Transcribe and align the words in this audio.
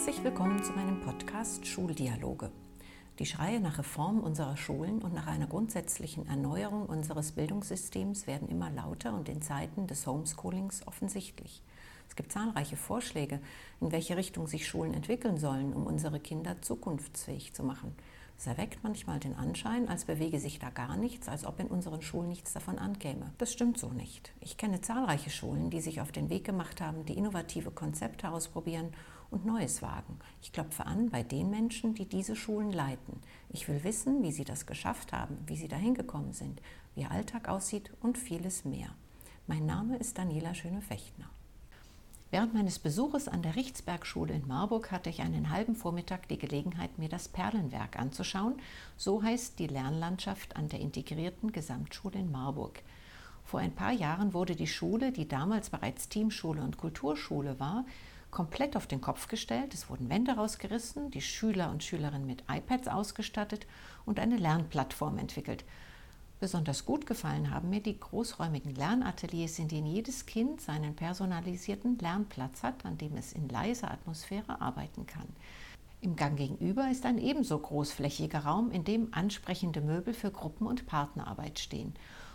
Herzlich 0.00 0.24
willkommen 0.24 0.64
zu 0.64 0.72
meinem 0.72 0.98
Podcast 1.02 1.66
Schuldialoge. 1.66 2.50
Die 3.18 3.26
Schreie 3.26 3.60
nach 3.60 3.76
Reform 3.76 4.20
unserer 4.20 4.56
Schulen 4.56 5.02
und 5.02 5.12
nach 5.12 5.26
einer 5.26 5.46
grundsätzlichen 5.46 6.26
Erneuerung 6.26 6.86
unseres 6.86 7.32
Bildungssystems 7.32 8.26
werden 8.26 8.48
immer 8.48 8.70
lauter 8.70 9.12
und 9.12 9.28
in 9.28 9.42
Zeiten 9.42 9.86
des 9.86 10.06
Homeschoolings 10.06 10.86
offensichtlich. 10.86 11.62
Es 12.08 12.16
gibt 12.16 12.32
zahlreiche 12.32 12.78
Vorschläge, 12.78 13.40
in 13.82 13.92
welche 13.92 14.16
Richtung 14.16 14.46
sich 14.46 14.66
Schulen 14.66 14.94
entwickeln 14.94 15.36
sollen, 15.36 15.74
um 15.74 15.86
unsere 15.86 16.18
Kinder 16.18 16.62
zukunftsfähig 16.62 17.52
zu 17.52 17.62
machen. 17.62 17.94
Es 18.38 18.46
erweckt 18.46 18.82
manchmal 18.82 19.20
den 19.20 19.36
Anschein, 19.36 19.86
als 19.86 20.06
bewege 20.06 20.40
sich 20.40 20.58
da 20.58 20.70
gar 20.70 20.96
nichts, 20.96 21.28
als 21.28 21.44
ob 21.44 21.60
in 21.60 21.66
unseren 21.66 22.00
Schulen 22.00 22.28
nichts 22.28 22.54
davon 22.54 22.78
ankäme. 22.78 23.34
Das 23.36 23.52
stimmt 23.52 23.76
so 23.76 23.90
nicht. 23.90 24.32
Ich 24.40 24.56
kenne 24.56 24.80
zahlreiche 24.80 25.28
Schulen, 25.28 25.68
die 25.68 25.82
sich 25.82 26.00
auf 26.00 26.10
den 26.10 26.30
Weg 26.30 26.44
gemacht 26.44 26.80
haben, 26.80 27.04
die 27.04 27.18
innovative 27.18 27.70
Konzepte 27.70 28.30
ausprobieren 28.30 28.94
und 29.30 29.46
Neues 29.46 29.82
wagen. 29.82 30.18
Ich 30.42 30.52
klopfe 30.52 30.86
an 30.86 31.10
bei 31.10 31.22
den 31.22 31.50
Menschen, 31.50 31.94
die 31.94 32.06
diese 32.06 32.36
Schulen 32.36 32.72
leiten. 32.72 33.22
Ich 33.48 33.68
will 33.68 33.82
wissen, 33.84 34.22
wie 34.22 34.32
sie 34.32 34.44
das 34.44 34.66
geschafft 34.66 35.12
haben, 35.12 35.38
wie 35.46 35.56
sie 35.56 35.68
dahin 35.68 35.94
gekommen 35.94 36.32
sind, 36.32 36.60
wie 36.94 37.02
ihr 37.02 37.10
Alltag 37.10 37.48
aussieht 37.48 37.90
und 38.00 38.18
vieles 38.18 38.64
mehr. 38.64 38.90
Mein 39.46 39.66
Name 39.66 39.96
ist 39.96 40.18
Daniela 40.18 40.54
Schöne-Fechtner. 40.54 41.30
Während 42.32 42.54
meines 42.54 42.78
Besuches 42.78 43.26
an 43.26 43.42
der 43.42 43.56
Richtsbergschule 43.56 44.32
in 44.32 44.46
Marburg 44.46 44.92
hatte 44.92 45.10
ich 45.10 45.20
einen 45.20 45.50
halben 45.50 45.74
Vormittag 45.74 46.28
die 46.28 46.38
Gelegenheit, 46.38 46.96
mir 46.96 47.08
das 47.08 47.28
Perlenwerk 47.28 47.98
anzuschauen. 47.98 48.54
So 48.96 49.22
heißt 49.22 49.58
die 49.58 49.66
Lernlandschaft 49.66 50.54
an 50.54 50.68
der 50.68 50.78
integrierten 50.78 51.50
Gesamtschule 51.50 52.20
in 52.20 52.30
Marburg. 52.30 52.82
Vor 53.44 53.58
ein 53.58 53.74
paar 53.74 53.90
Jahren 53.90 54.32
wurde 54.32 54.54
die 54.54 54.68
Schule, 54.68 55.10
die 55.10 55.26
damals 55.26 55.70
bereits 55.70 56.08
Teamschule 56.08 56.62
und 56.62 56.78
Kulturschule 56.78 57.58
war, 57.58 57.84
komplett 58.30 58.76
auf 58.76 58.86
den 58.86 59.00
Kopf 59.00 59.28
gestellt. 59.28 59.74
Es 59.74 59.88
wurden 59.88 60.08
Wände 60.08 60.32
rausgerissen, 60.32 61.10
die 61.10 61.20
Schüler 61.20 61.70
und 61.70 61.82
Schülerinnen 61.82 62.26
mit 62.26 62.44
iPads 62.50 62.88
ausgestattet 62.88 63.66
und 64.06 64.20
eine 64.20 64.36
Lernplattform 64.36 65.18
entwickelt. 65.18 65.64
Besonders 66.40 66.86
gut 66.86 67.06
gefallen 67.06 67.50
haben 67.50 67.68
mir 67.68 67.82
die 67.82 68.00
großräumigen 68.00 68.74
Lernateliers, 68.74 69.58
in 69.58 69.68
denen 69.68 69.86
jedes 69.86 70.24
Kind 70.24 70.62
seinen 70.62 70.96
personalisierten 70.96 71.98
Lernplatz 71.98 72.62
hat, 72.62 72.86
an 72.86 72.96
dem 72.96 73.16
es 73.18 73.34
in 73.34 73.48
leiser 73.50 73.90
Atmosphäre 73.90 74.60
arbeiten 74.60 75.06
kann. 75.06 75.28
Im 76.00 76.16
Gang 76.16 76.38
gegenüber 76.38 76.90
ist 76.90 77.04
ein 77.04 77.18
ebenso 77.18 77.58
großflächiger 77.58 78.38
Raum, 78.38 78.70
in 78.70 78.84
dem 78.84 79.12
ansprechende 79.12 79.82
Möbel 79.82 80.14
für 80.14 80.30
Gruppen- 80.30 80.66
und 80.66 80.86
Partnerarbeit 80.86 81.58
stehen. 81.58 81.92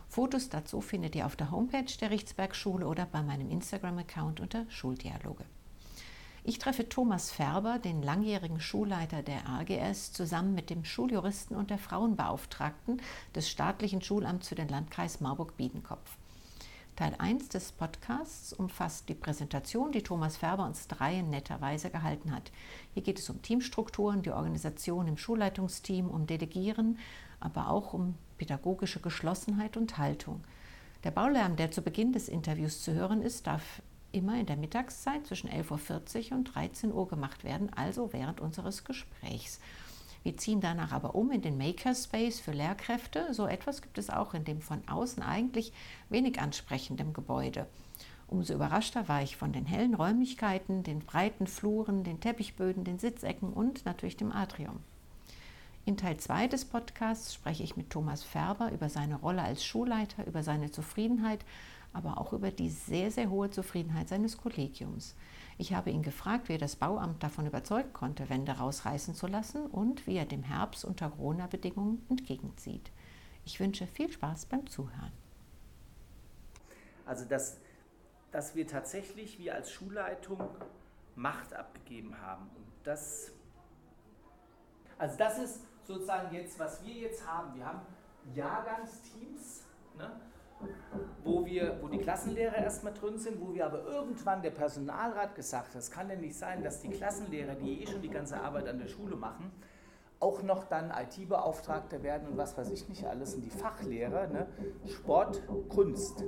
Fotos 0.08 0.50
dazu 0.50 0.82
findet 0.82 1.16
ihr 1.16 1.26
auf 1.26 1.36
der 1.36 1.50
Homepage 1.50 1.92
der 2.00 2.12
Richtsbergschule 2.12 2.86
oder 2.86 3.08
bei 3.08 3.24
meinem 3.24 3.50
Instagram-Account 3.50 4.40
unter 4.40 4.66
Schuldialoge. 4.70 5.46
Ich 6.48 6.60
treffe 6.60 6.88
Thomas 6.88 7.32
Färber, 7.32 7.80
den 7.80 8.04
langjährigen 8.04 8.60
Schulleiter 8.60 9.24
der 9.24 9.50
AGS, 9.50 10.14
zusammen 10.14 10.54
mit 10.54 10.70
dem 10.70 10.86
Schuljuristen 10.86 11.58
und 11.58 11.72
der 11.72 11.80
Frauenbeauftragten 11.80 13.02
des 13.34 13.50
staatlichen 13.50 14.04
Schulamts 14.04 14.50
für 14.50 14.54
den 14.54 14.68
Landkreis 14.68 15.22
Marburg-Biedenkopf. 15.22 16.18
Teil 16.96 17.16
1 17.18 17.50
des 17.50 17.72
Podcasts 17.72 18.54
umfasst 18.54 19.10
die 19.10 19.16
Präsentation, 19.16 19.92
die 19.92 20.04
Thomas 20.04 20.38
Färber 20.38 20.68
uns 20.68 20.88
dreien 20.88 21.32
netterweise 21.32 21.90
gehalten 21.90 22.32
hat. 22.32 22.52
Hier 22.94 23.02
geht 23.02 23.18
es 23.18 23.28
um 23.32 23.42
Teamstrukturen, 23.42 24.22
die 24.22 24.30
Organisation 24.30 25.08
im 25.08 25.18
Schulleitungsteam, 25.18 26.12
um 26.12 26.28
Delegieren, 26.28 27.00
aber 27.40 27.72
auch 27.72 27.94
um 27.94 28.14
pädagogische 28.38 29.00
Geschlossenheit 29.00 29.78
und 29.78 29.98
Haltung. 29.98 30.44
Der 31.06 31.12
Baulärm, 31.12 31.56
der 31.56 31.72
zu 31.72 31.82
Beginn 31.82 32.14
des 32.14 32.30
Interviews 32.30 32.84
zu 32.84 32.94
hören 32.94 33.24
ist, 33.24 33.48
darf 33.48 33.82
immer 34.16 34.40
in 34.40 34.46
der 34.46 34.56
Mittagszeit 34.56 35.28
zwischen 35.28 35.50
11.40 35.50 36.32
Uhr 36.32 36.38
und 36.38 36.56
13 36.56 36.94
Uhr 36.94 37.08
gemacht 37.08 37.44
werden, 37.44 37.72
also 37.76 38.14
während 38.14 38.40
unseres 38.40 38.86
Gesprächs. 38.86 39.60
Wir 40.24 40.38
ziehen 40.38 40.62
danach 40.62 40.92
aber 40.92 41.14
um 41.14 41.32
in 41.32 41.42
den 41.42 41.58
Makerspace 41.58 42.40
für 42.40 42.54
Lehrkräfte. 42.54 43.32
So 43.34 43.46
etwas 43.46 43.82
gibt 43.82 43.98
es 43.98 44.10
auch 44.10 44.34
in 44.34 44.46
dem 44.46 44.62
von 44.62 44.82
außen 44.88 45.22
eigentlich 45.22 45.74
wenig 46.10 46.40
ansprechenden 46.40 47.14
Gebäude. 47.14 47.68
Umso 48.28 48.54
überraschter 48.56 49.08
war 49.08 49.22
ich 49.22 49.38
von 49.38 49.52
den 49.52 49.68
hellen 49.68 49.94
Räumlichkeiten, 49.94 50.82
den 50.82 51.00
breiten 51.00 51.46
Fluren, 51.46 52.04
den 52.04 52.22
Teppichböden, 52.22 52.84
den 52.84 52.98
Sitzecken 52.98 53.54
und 53.54 53.86
natürlich 53.86 54.18
dem 54.18 54.32
Atrium. 54.32 54.80
In 55.86 55.98
Teil 55.98 56.18
2 56.18 56.48
des 56.48 56.66
Podcasts 56.66 57.36
spreche 57.36 57.62
ich 57.62 57.78
mit 57.78 57.92
Thomas 57.92 58.24
Färber 58.24 58.72
über 58.72 58.90
seine 58.90 59.18
Rolle 59.18 59.44
als 59.44 59.64
Schulleiter, 59.64 60.26
über 60.26 60.42
seine 60.42 60.72
Zufriedenheit 60.72 61.46
aber 61.96 62.20
auch 62.20 62.34
über 62.34 62.52
die 62.52 62.70
sehr, 62.70 63.10
sehr 63.10 63.30
hohe 63.30 63.50
Zufriedenheit 63.50 64.10
seines 64.10 64.38
Kollegiums. 64.38 65.16
Ich 65.58 65.74
habe 65.74 65.90
ihn 65.90 66.04
gefragt, 66.04 66.50
wie 66.50 66.54
er 66.54 66.60
das 66.60 66.76
Bauamt 66.76 67.24
davon 67.24 67.48
überzeugen 67.48 67.94
konnte, 67.94 68.30
Wände 68.30 68.52
rausreißen 68.52 69.16
zu 69.16 69.28
lassen 69.28 69.68
und 69.68 70.06
wie 70.06 70.18
er 70.18 70.26
dem 70.26 70.44
Herbst 70.44 70.84
unter 70.84 71.10
Corona-Bedingungen 71.10 72.06
entgegenzieht. 72.10 72.92
Ich 73.46 73.60
wünsche 73.60 73.88
viel 73.88 74.12
Spaß 74.12 74.48
beim 74.48 74.68
Zuhören. 74.68 75.14
Also, 77.06 77.24
dass, 77.26 77.60
dass 78.32 78.56
wir 78.56 78.68
tatsächlich, 78.68 79.40
wir 79.40 79.56
als 79.56 79.72
Schulleitung, 79.72 80.40
Macht 81.18 81.54
abgegeben 81.54 82.20
haben. 82.20 82.50
Und 82.58 82.66
das, 82.84 83.32
also 84.98 85.18
das 85.18 85.40
ist 85.40 85.62
sozusagen 85.86 86.36
jetzt, 86.36 86.60
was 86.60 86.84
wir 86.84 86.94
jetzt 86.94 87.26
haben. 87.26 87.56
Wir 87.56 87.66
haben 87.66 87.82
Jahrgangsteams, 88.34 89.64
ne? 89.98 90.20
Wo, 91.26 91.46
wir, 91.46 91.78
wo 91.82 91.88
die 91.88 91.98
Klassenlehrer 91.98 92.56
erstmal 92.56 92.94
drin 92.94 93.18
sind, 93.18 93.42
wo 93.42 93.54
wir 93.54 93.66
aber 93.66 93.84
irgendwann 93.84 94.42
der 94.42 94.52
Personalrat 94.52 95.36
gesagt 95.36 95.70
hat, 95.70 95.76
es 95.76 95.92
kann 95.92 96.10
ja 96.10 96.16
nicht 96.16 96.36
sein, 96.36 96.64
dass 96.64 96.82
die 96.82 96.90
Klassenlehrer, 96.90 97.56
die 97.56 97.82
eh 97.82 97.88
schon 97.88 98.02
die 98.02 98.10
ganze 98.10 98.40
Arbeit 98.40 98.68
an 98.68 98.78
der 98.78 98.88
Schule 98.88 99.16
machen, 99.16 99.52
auch 100.20 100.42
noch 100.44 100.64
dann 100.66 100.92
IT-Beauftragter 100.92 102.02
werden 102.02 102.28
und 102.30 102.38
was 102.38 102.58
weiß 102.58 102.72
ich 102.72 102.88
nicht 102.88 103.06
alles, 103.06 103.36
und 103.36 103.42
die 103.42 103.50
Fachlehrer, 103.50 104.28
ne? 104.28 104.48
Sport, 104.86 105.42
Kunst, 105.70 106.24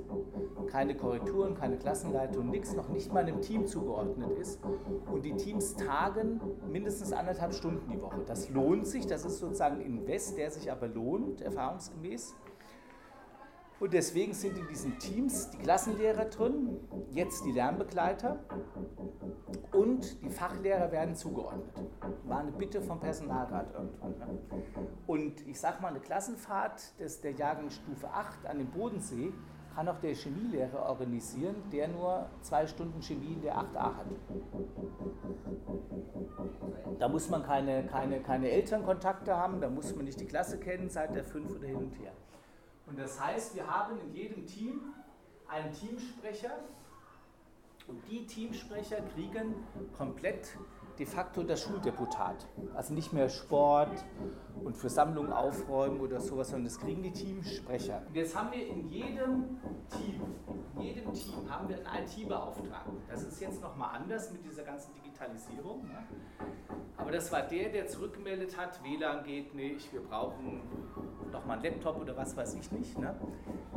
keine 0.69 0.95
Korrekturen, 0.95 1.55
keine 1.55 1.77
Klassenleitung, 1.77 2.49
nichts, 2.49 2.75
noch 2.75 2.89
nicht 2.89 3.13
mal 3.13 3.21
einem 3.21 3.41
Team 3.41 3.65
zugeordnet 3.65 4.31
ist. 4.37 4.59
Und 5.11 5.23
die 5.23 5.35
Teams 5.35 5.75
tagen 5.75 6.41
mindestens 6.69 7.13
anderthalb 7.13 7.53
Stunden 7.53 7.89
die 7.89 8.01
Woche. 8.01 8.21
Das 8.25 8.49
lohnt 8.49 8.87
sich, 8.87 9.07
das 9.07 9.25
ist 9.25 9.39
sozusagen 9.39 9.77
ein 9.77 9.81
Invest, 9.81 10.37
der 10.37 10.51
sich 10.51 10.71
aber 10.71 10.87
lohnt, 10.87 11.41
erfahrungsgemäß. 11.41 12.35
Und 13.79 13.93
deswegen 13.93 14.33
sind 14.33 14.57
in 14.57 14.67
diesen 14.67 14.97
Teams 14.97 15.51
die 15.51 15.57
Klassenlehrer 15.57 16.25
drin, 16.25 16.79
jetzt 17.11 17.45
die 17.45 17.51
Lernbegleiter 17.51 18.39
und 19.71 20.21
die 20.23 20.29
Fachlehrer 20.29 20.91
werden 20.91 21.13
zugeordnet. 21.15 21.69
War 22.23 22.39
eine 22.39 22.51
Bitte 22.51 22.81
vom 22.81 22.99
Personalrat 22.99 23.71
irgendwann. 23.73 24.17
Ne? 24.17 24.39
Und 25.05 25.47
ich 25.47 25.59
sage 25.59 25.81
mal, 25.81 25.89
eine 25.89 25.99
Klassenfahrt 25.99 26.99
des, 26.99 27.21
der 27.21 27.33
Jahrgangsstufe 27.33 28.09
8 28.09 28.47
an 28.47 28.57
den 28.57 28.67
Bodensee 28.67 29.31
kann 29.75 29.87
auch 29.89 29.99
der 29.99 30.15
Chemielehrer 30.15 30.89
organisieren, 30.89 31.55
der 31.71 31.87
nur 31.87 32.27
zwei 32.41 32.65
Stunden 32.65 32.99
Chemie 33.03 33.33
in 33.33 33.43
der 33.43 33.57
8a 33.57 33.95
hat. 33.95 34.07
Da 36.97 37.07
muss 37.07 37.29
man 37.29 37.43
keine, 37.43 37.85
keine, 37.85 38.21
keine 38.21 38.49
Elternkontakte 38.49 39.37
haben, 39.37 39.61
da 39.61 39.69
muss 39.69 39.95
man 39.95 40.05
nicht 40.05 40.19
die 40.19 40.25
Klasse 40.25 40.57
kennen, 40.57 40.89
seit 40.89 41.13
der 41.13 41.23
5 41.23 41.57
oder 41.57 41.67
hin 41.67 41.75
und 41.75 41.99
her. 41.99 42.11
Und 42.87 42.97
das 42.97 43.19
heißt, 43.19 43.55
wir 43.55 43.67
haben 43.67 43.99
in 43.99 44.13
jedem 44.13 44.45
Team 44.45 44.93
einen 45.47 45.71
Teamsprecher 45.71 46.51
und 47.87 48.01
die 48.09 48.25
Teamsprecher 48.25 48.97
kriegen 49.13 49.55
komplett 49.95 50.57
de 50.97 51.05
facto 51.05 51.43
das 51.43 51.61
Schuldeputat. 51.61 52.47
Also 52.73 52.93
nicht 52.93 53.13
mehr 53.13 53.29
Sport 53.29 53.91
und 54.63 54.75
für 54.75 54.89
Sammlungen 54.89 55.31
aufräumen 55.31 55.99
oder 56.01 56.19
sowas, 56.19 56.49
sondern 56.49 56.65
das 56.65 56.79
kriegen 56.79 57.03
die 57.03 57.11
Teamsprecher. 57.11 58.01
Und 58.07 58.15
jetzt 58.15 58.35
haben 58.35 58.51
wir 58.51 58.67
in 58.67 58.87
jedem 58.87 59.59
Team, 59.89 60.21
in 60.75 60.81
jedem 60.81 61.13
Team 61.13 61.49
haben 61.49 61.69
wir 61.69 61.77
einen 61.87 62.07
IT-Beauftragten. 62.07 62.97
Das 63.07 63.23
ist 63.23 63.39
jetzt 63.39 63.61
nochmal 63.61 63.95
anders 63.95 64.31
mit 64.31 64.43
dieser 64.43 64.63
ganzen 64.63 64.93
Digitalisierung. 64.95 65.87
Ne? 65.87 66.03
Aber 66.97 67.11
das 67.11 67.31
war 67.31 67.43
der, 67.43 67.69
der 67.69 67.87
zurückgemeldet 67.87 68.57
hat, 68.57 68.83
WLAN 68.83 69.23
geht 69.23 69.53
nicht, 69.53 69.93
wir 69.93 70.01
brauchen 70.01 70.61
nochmal 71.31 71.57
einen 71.57 71.73
Laptop 71.73 71.99
oder 72.01 72.15
was 72.15 72.35
weiß 72.35 72.55
ich 72.55 72.71
nicht. 72.71 72.97
Ne? 72.97 73.15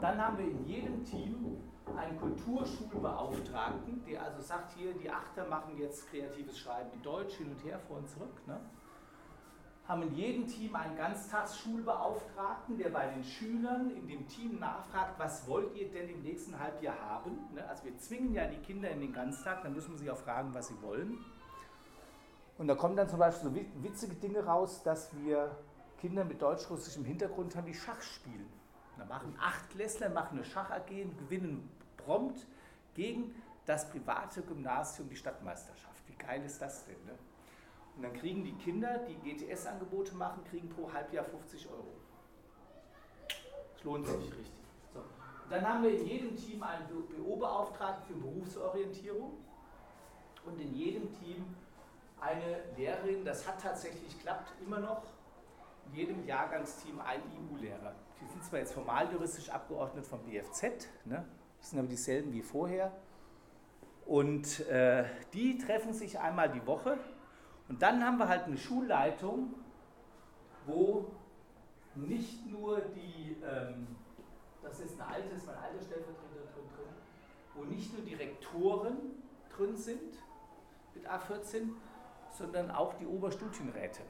Dann 0.01 0.19
haben 0.19 0.39
wir 0.39 0.47
in 0.47 0.65
jedem 0.67 1.05
Team 1.05 1.57
einen 1.97 2.19
Kulturschulbeauftragten, 2.19 4.05
der 4.05 4.23
also 4.23 4.41
sagt, 4.41 4.73
hier, 4.77 4.93
die 4.95 5.11
Achter 5.11 5.47
machen 5.47 5.77
jetzt 5.79 6.09
kreatives 6.11 6.59
Schreiben 6.59 6.91
in 6.95 7.03
Deutsch, 7.03 7.35
hin 7.35 7.51
und 7.51 7.65
her, 7.65 7.79
vor 7.79 7.99
und 7.99 8.09
zurück. 8.09 8.47
Ne? 8.47 8.61
Haben 9.89 10.03
in 10.03 10.15
jedem 10.15 10.47
Team 10.47 10.77
einen 10.77 10.97
Ganztagsschulbeauftragten, 10.97 12.79
der 12.79 12.91
bei 12.91 13.07
den 13.09 13.25
Schülern 13.25 13.91
in 13.91 14.07
dem 14.07 14.29
Team 14.29 14.61
nachfragt, 14.61 15.19
was 15.19 15.49
wollt 15.49 15.75
ihr 15.75 15.91
denn 15.91 16.09
im 16.09 16.23
nächsten 16.23 16.59
Halbjahr 16.59 16.99
haben? 17.01 17.33
Ne? 17.53 17.67
Also 17.69 17.85
wir 17.85 17.97
zwingen 17.99 18.33
ja 18.33 18.47
die 18.47 18.59
Kinder 18.59 18.91
in 18.91 19.01
den 19.01 19.13
Ganztag, 19.13 19.63
dann 19.63 19.75
müssen 19.75 19.93
wir 19.93 19.99
sie 19.99 20.11
auch 20.11 20.19
fragen, 20.19 20.55
was 20.55 20.69
sie 20.69 20.81
wollen. 20.83 21.19
Und 22.59 22.69
da 22.69 22.75
kommen 22.75 22.95
dann 22.95 23.09
zum 23.09 23.19
Beispiel 23.19 23.51
so 23.51 23.83
witzige 23.83 24.15
Dinge 24.17 24.45
raus, 24.45 24.83
dass 24.83 25.17
wir 25.17 25.51
Kinder 26.01 26.25
mit 26.25 26.41
deutsch-russischem 26.41 27.05
Hintergrund 27.05 27.55
haben, 27.55 27.67
die 27.67 27.75
Schach 27.75 28.01
spielen. 28.01 28.51
Da 28.99 29.05
machen 29.05 29.37
acht 29.41 29.71
Klässler 29.71 30.09
machen 30.11 30.39
eine 30.39 30.45
Schach 30.45 30.71
AG 30.71 30.91
und 30.91 31.19
gewinnen 31.19 31.71
prompt 31.97 32.47
gegen 32.95 33.35
das 33.67 33.89
private 33.91 34.43
Gymnasium 34.43 35.09
die 35.09 35.17
Stadtmeisterschaft. 35.17 36.03
Wie 36.09 36.15
geil 36.15 36.43
ist 36.45 36.61
das 36.61 36.85
denn? 36.87 37.03
Ne? 37.05 37.19
Und 37.97 38.03
dann 38.03 38.13
kriegen 38.15 38.45
die 38.45 38.55
Kinder, 38.55 38.99
die 38.99 39.15
GTS-Angebote 39.17 40.15
machen, 40.15 40.43
kriegen 40.45 40.69
pro 40.69 40.93
Halbjahr 40.93 41.25
50 41.25 41.69
Euro. 41.69 41.93
Das 43.75 43.85
lohnt 43.85 44.07
sich 44.07 44.17
richtig. 44.17 44.53
So. 44.93 45.01
Dann 45.49 45.67
haben 45.67 45.83
wir 45.83 45.99
in 45.99 46.07
jedem 46.07 46.37
Team 46.37 46.63
einen 46.63 46.87
BO-Beauftragten 46.89 48.07
für 48.07 48.21
Berufsorientierung 48.21 49.33
und 50.45 50.61
in 50.61 50.75
jedem 50.75 51.13
Team 51.21 51.45
eine 52.21 52.63
Lehrerin. 52.77 53.25
Das 53.25 53.47
hat 53.47 53.63
tatsächlich 53.63 54.19
klappt 54.21 54.51
immer 54.63 54.81
noch. 54.81 55.03
Jedem 55.93 56.25
Jahrgangsteam 56.25 57.01
ein 57.01 57.21
IU-Lehrer. 57.37 57.95
Die 58.21 58.27
sind 58.27 58.45
zwar 58.45 58.61
jetzt 58.61 58.73
formal 58.73 59.11
juristisch 59.13 59.51
abgeordnet 59.51 60.07
vom 60.07 60.21
BFZ, 60.23 60.89
ne? 61.05 61.25
das 61.59 61.71
sind 61.71 61.79
aber 61.79 61.89
dieselben 61.89 62.33
wie 62.33 62.43
vorher. 62.43 62.93
Und 64.07 64.61
äh, 64.69 65.05
die 65.33 65.59
treffen 65.59 65.93
sich 65.93 66.19
einmal 66.19 66.51
die 66.51 66.67
Woche. 66.67 66.99
Und 67.69 67.83
dann 67.83 68.05
haben 68.05 68.19
wir 68.19 68.29
halt 68.29 68.45
eine 68.45 68.57
Schulleitung, 68.57 69.55
wo 70.67 71.07
nicht 71.95 72.51
nur 72.51 72.81
die, 72.81 73.37
ähm, 73.45 73.97
das 74.63 74.81
ist 74.81 75.01
ein 75.01 75.07
altes, 75.07 75.47
mein 75.47 75.57
alter 75.57 75.81
Stellvertreter 75.81 76.53
drin, 76.55 76.65
drin, 76.75 76.95
wo 77.55 77.65
nicht 77.65 77.93
nur 77.93 78.05
die 78.05 78.15
Rektoren 78.15 78.97
drin 79.57 79.77
sind 79.77 80.19
mit 80.95 81.09
A14, 81.09 81.71
sondern 82.31 82.71
auch 82.71 82.95
die 82.95 83.07
Oberstudienräte. 83.07 84.03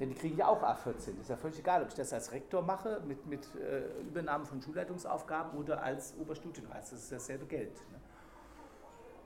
Denn 0.00 0.08
die 0.08 0.14
kriegen 0.14 0.36
ja 0.36 0.48
auch 0.48 0.62
A14. 0.62 0.86
Das 0.92 1.06
ist 1.06 1.30
ja 1.30 1.36
völlig 1.36 1.58
egal, 1.60 1.82
ob 1.82 1.88
ich 1.88 1.94
das 1.94 2.12
als 2.12 2.32
Rektor 2.32 2.62
mache, 2.62 3.00
mit, 3.06 3.26
mit 3.26 3.48
äh, 3.54 4.00
Übernahme 4.00 4.44
von 4.44 4.60
Schulleitungsaufgaben 4.60 5.56
oder 5.56 5.82
als 5.82 6.14
Oberstudienrat. 6.18 6.82
Das 6.82 6.92
ist 6.92 7.12
dasselbe 7.12 7.46
Geld. 7.46 7.74
Ne? 7.92 8.00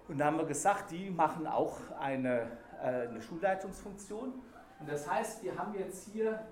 Und 0.09 0.19
da 0.19 0.27
haben 0.27 0.37
wir 0.37 0.45
gesagt, 0.45 0.91
die 0.91 1.11
machen 1.11 1.47
auch 1.47 1.79
eine, 1.99 2.51
äh, 2.83 3.09
eine 3.09 3.23
Schulleitungsfunktion. 3.23 4.35
Und 4.81 4.89
das 4.89 5.11
heißt, 5.11 5.43
wir 5.43 5.59
haben 5.59 5.75
jetzt 5.75 6.09
hier 6.09 6.47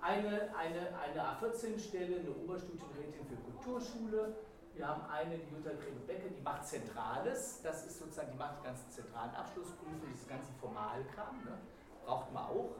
eine, 0.00 0.54
eine, 0.56 0.88
eine 0.98 1.22
A14-Stelle, 1.22 2.20
eine 2.20 2.30
Oberstudienrätin 2.30 3.26
für 3.26 3.36
Kulturschule. 3.36 4.34
Wir 4.74 4.86
haben 4.86 5.02
eine, 5.10 5.38
die 5.38 5.54
Jutta 5.54 5.70
Grebe-Becke, 5.70 6.30
die 6.30 6.42
macht 6.42 6.66
Zentrales. 6.66 7.60
Das 7.62 7.84
ist 7.86 7.98
sozusagen, 7.98 8.30
die 8.30 8.38
macht 8.38 8.60
die 8.60 8.64
ganzen 8.64 8.90
zentralen 8.90 9.34
Abschlussprüfungen, 9.34 10.02
dieses 10.12 10.28
ganze 10.28 10.52
Formalkram. 10.60 11.44
Ne? 11.44 11.58
Braucht 12.04 12.32
man 12.32 12.44
auch. 12.44 12.76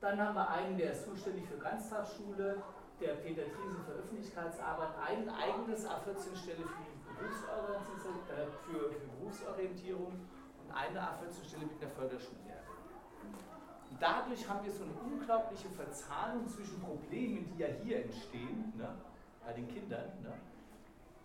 Dann 0.00 0.18
haben 0.18 0.34
wir 0.34 0.48
einen, 0.48 0.78
der 0.78 0.92
ist 0.92 1.04
zuständig 1.04 1.46
für 1.46 1.58
Ganztagsschule, 1.58 2.62
der 3.00 3.14
Peter 3.16 3.42
Triesen 3.42 3.84
für 3.84 3.92
Öffentlichkeitsarbeit, 3.92 4.88
ein 5.06 5.28
eigenes 5.28 5.86
A14-Stelle 5.86 6.64
für, 6.64 7.24
äh, 7.24 7.80
für, 7.84 8.88
für 8.88 8.94
Berufsorientierung 9.18 10.12
und 10.62 10.72
eine 10.72 11.00
A14-Stelle 11.00 11.66
mit 11.66 11.82
einer 11.82 11.90
Förderschullehrerin. 11.90 12.60
Und 13.90 14.00
dadurch 14.00 14.48
haben 14.48 14.64
wir 14.64 14.72
so 14.72 14.84
eine 14.84 14.92
unglaubliche 14.94 15.68
Verzahnung 15.68 16.48
zwischen 16.48 16.80
Problemen, 16.80 17.44
die 17.52 17.58
ja 17.58 17.68
hier 17.82 18.04
entstehen, 18.04 18.72
ne, 18.78 18.94
bei 19.44 19.52
den 19.52 19.68
Kindern, 19.68 20.12
ne, 20.22 20.32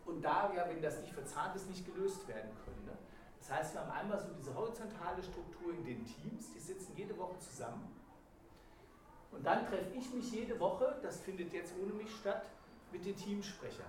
und 0.06 0.22
da, 0.22 0.51
ja, 0.54 0.68
wenn 0.68 0.81
das 0.81 1.00
nicht 1.00 1.13
verzahnt 1.13 1.56
ist, 1.56 1.68
nicht 1.68 1.86
gelöst 1.86 2.27
werden 2.27 2.51
können. 2.63 2.86
Ne. 2.86 2.98
Das 3.39 3.51
heißt, 3.51 3.74
wir 3.74 3.81
haben 3.81 3.92
einmal 3.92 4.19
so 4.19 4.27
diese 4.38 4.54
horizontale 4.54 5.24
Struktur 5.24 5.74
in 5.74 5.83
den 5.86 6.06
Teams, 6.06 6.51
die 6.54 6.60
sitzen 6.60 6.94
jede 6.95 7.18
Woche 7.18 7.39
zusammen 7.39 7.94
und 9.36 9.46
dann 9.46 9.66
treffe 9.68 9.92
ich 9.96 10.14
mich 10.14 10.32
jede 10.32 10.60
Woche, 10.60 10.98
das 11.02 11.20
findet 11.20 11.54
jetzt 11.54 11.74
ohne 11.82 11.94
mich 11.94 12.14
statt, 12.16 12.46
mit 12.92 13.06
den 13.06 13.16
Teamsprechern. 13.16 13.86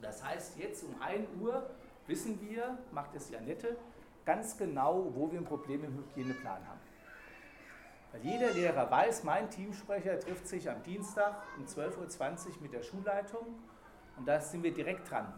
Das 0.00 0.22
heißt, 0.22 0.58
jetzt 0.58 0.84
um 0.84 1.00
1 1.00 1.26
Uhr 1.40 1.70
wissen 2.06 2.40
wir, 2.40 2.78
macht 2.92 3.14
es 3.14 3.30
Janette, 3.30 3.76
ganz 4.24 4.56
genau, 4.58 5.10
wo 5.14 5.30
wir 5.30 5.40
ein 5.40 5.44
Problem 5.44 5.84
im 5.84 5.96
Hygieneplan 5.96 6.66
haben. 6.66 6.80
Weil 8.12 8.20
jeder 8.22 8.50
Lehrer 8.52 8.90
weiß, 8.90 9.24
mein 9.24 9.50
Teamsprecher 9.50 10.20
trifft 10.20 10.46
sich 10.46 10.68
am 10.68 10.82
Dienstag 10.82 11.42
um 11.56 11.64
12.20 11.64 12.48
Uhr 12.48 12.62
mit 12.62 12.72
der 12.72 12.82
Schulleitung 12.82 13.46
und 14.16 14.26
da 14.26 14.40
sind 14.40 14.62
wir 14.62 14.72
direkt 14.72 15.10
dran. 15.10 15.32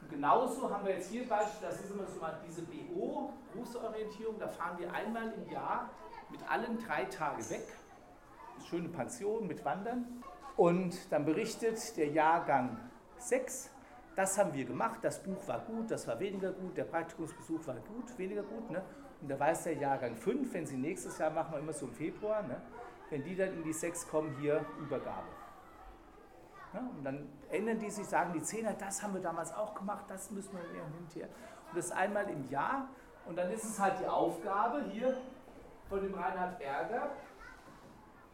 Und 0.00 0.10
genauso 0.10 0.68
haben 0.68 0.84
wir 0.84 0.94
jetzt 0.94 1.10
hier 1.10 1.28
beispielsweise, 1.28 1.76
das 1.76 1.84
ist 1.84 1.90
immer 1.92 2.06
so 2.06 2.20
mal 2.20 2.40
diese 2.46 2.62
BO, 2.62 3.32
Berufsorientierung, 3.52 4.38
da 4.38 4.48
fahren 4.48 4.78
wir 4.78 4.92
einmal 4.92 5.32
im 5.32 5.50
Jahr 5.50 5.90
mit 6.32 6.50
allen 6.50 6.78
drei 6.78 7.04
Tage 7.04 7.48
weg. 7.50 7.66
Schöne 8.68 8.88
Pension 8.88 9.46
mit 9.46 9.64
Wandern. 9.64 10.22
Und 10.56 11.12
dann 11.12 11.24
berichtet 11.24 11.96
der 11.96 12.08
Jahrgang 12.08 12.78
6, 13.18 13.70
das 14.16 14.36
haben 14.36 14.52
wir 14.52 14.64
gemacht, 14.64 14.98
das 15.02 15.22
Buch 15.22 15.46
war 15.46 15.60
gut, 15.60 15.90
das 15.90 16.06
war 16.06 16.18
weniger 16.20 16.52
gut, 16.52 16.76
der 16.76 16.84
Praktikumsbesuch 16.84 17.66
war 17.66 17.76
gut, 17.76 18.18
weniger 18.18 18.42
gut. 18.42 18.70
Ne? 18.70 18.82
Und 19.20 19.28
da 19.28 19.38
weiß 19.38 19.64
der 19.64 19.74
Jahrgang 19.74 20.16
5, 20.16 20.52
wenn 20.52 20.66
sie 20.66 20.76
nächstes 20.76 21.16
Jahr 21.18 21.30
machen 21.30 21.52
wir 21.52 21.60
immer 21.60 21.72
so 21.72 21.86
im 21.86 21.92
Februar, 21.92 22.42
ne? 22.42 22.60
wenn 23.08 23.22
die 23.22 23.36
dann 23.36 23.54
in 23.54 23.62
die 23.62 23.72
6 23.72 24.08
kommen, 24.08 24.36
hier 24.40 24.64
Übergabe. 24.80 25.28
Ja, 26.74 26.80
und 26.80 27.04
dann 27.04 27.28
ändern 27.50 27.78
die 27.78 27.90
sich, 27.90 28.06
sagen 28.06 28.32
die 28.32 28.42
Zehner, 28.42 28.72
das 28.72 29.02
haben 29.02 29.14
wir 29.14 29.20
damals 29.20 29.52
auch 29.54 29.74
gemacht, 29.74 30.04
das 30.08 30.30
müssen 30.30 30.52
wir 30.54 30.62
hinterher. 30.62 31.28
Und 31.68 31.76
das 31.76 31.90
einmal 31.92 32.28
im 32.30 32.48
Jahr. 32.48 32.88
Und 33.26 33.36
dann 33.36 33.50
ist 33.50 33.64
es 33.64 33.78
halt 33.78 34.00
die 34.00 34.06
Aufgabe, 34.06 34.82
hier 34.90 35.16
von 35.92 36.00
dem 36.00 36.14
Reinhard 36.14 36.58
Berger, 36.58 37.10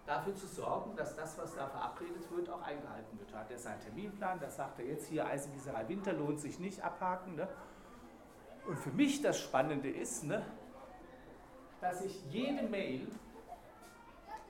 dafür 0.07 0.33
zu 0.37 0.47
sorgen, 0.47 0.95
dass 0.95 1.17
das, 1.17 1.37
was 1.37 1.57
da 1.57 1.67
verabredet 1.67 2.31
wird, 2.31 2.49
auch 2.51 2.63
eingehalten 2.63 3.19
wird. 3.19 3.35
Hat 3.35 3.51
er 3.51 3.59
seinen 3.59 3.81
Terminplan, 3.81 4.39
das 4.39 4.55
sagt 4.55 4.79
er 4.79 4.87
jetzt 4.87 5.09
hier, 5.09 5.27
Eisengießerei 5.27 5.89
Winter 5.89 6.13
lohnt 6.13 6.39
sich 6.39 6.61
nicht, 6.61 6.81
abhaken. 6.85 7.35
Ne? 7.35 7.49
Und 8.65 8.79
für 8.79 8.91
mich 8.91 9.23
das 9.23 9.41
Spannende 9.41 9.91
ist, 9.91 10.23
ne, 10.23 10.47
dass 11.81 12.01
ich 12.03 12.25
jede 12.31 12.63
Mail, 12.69 13.09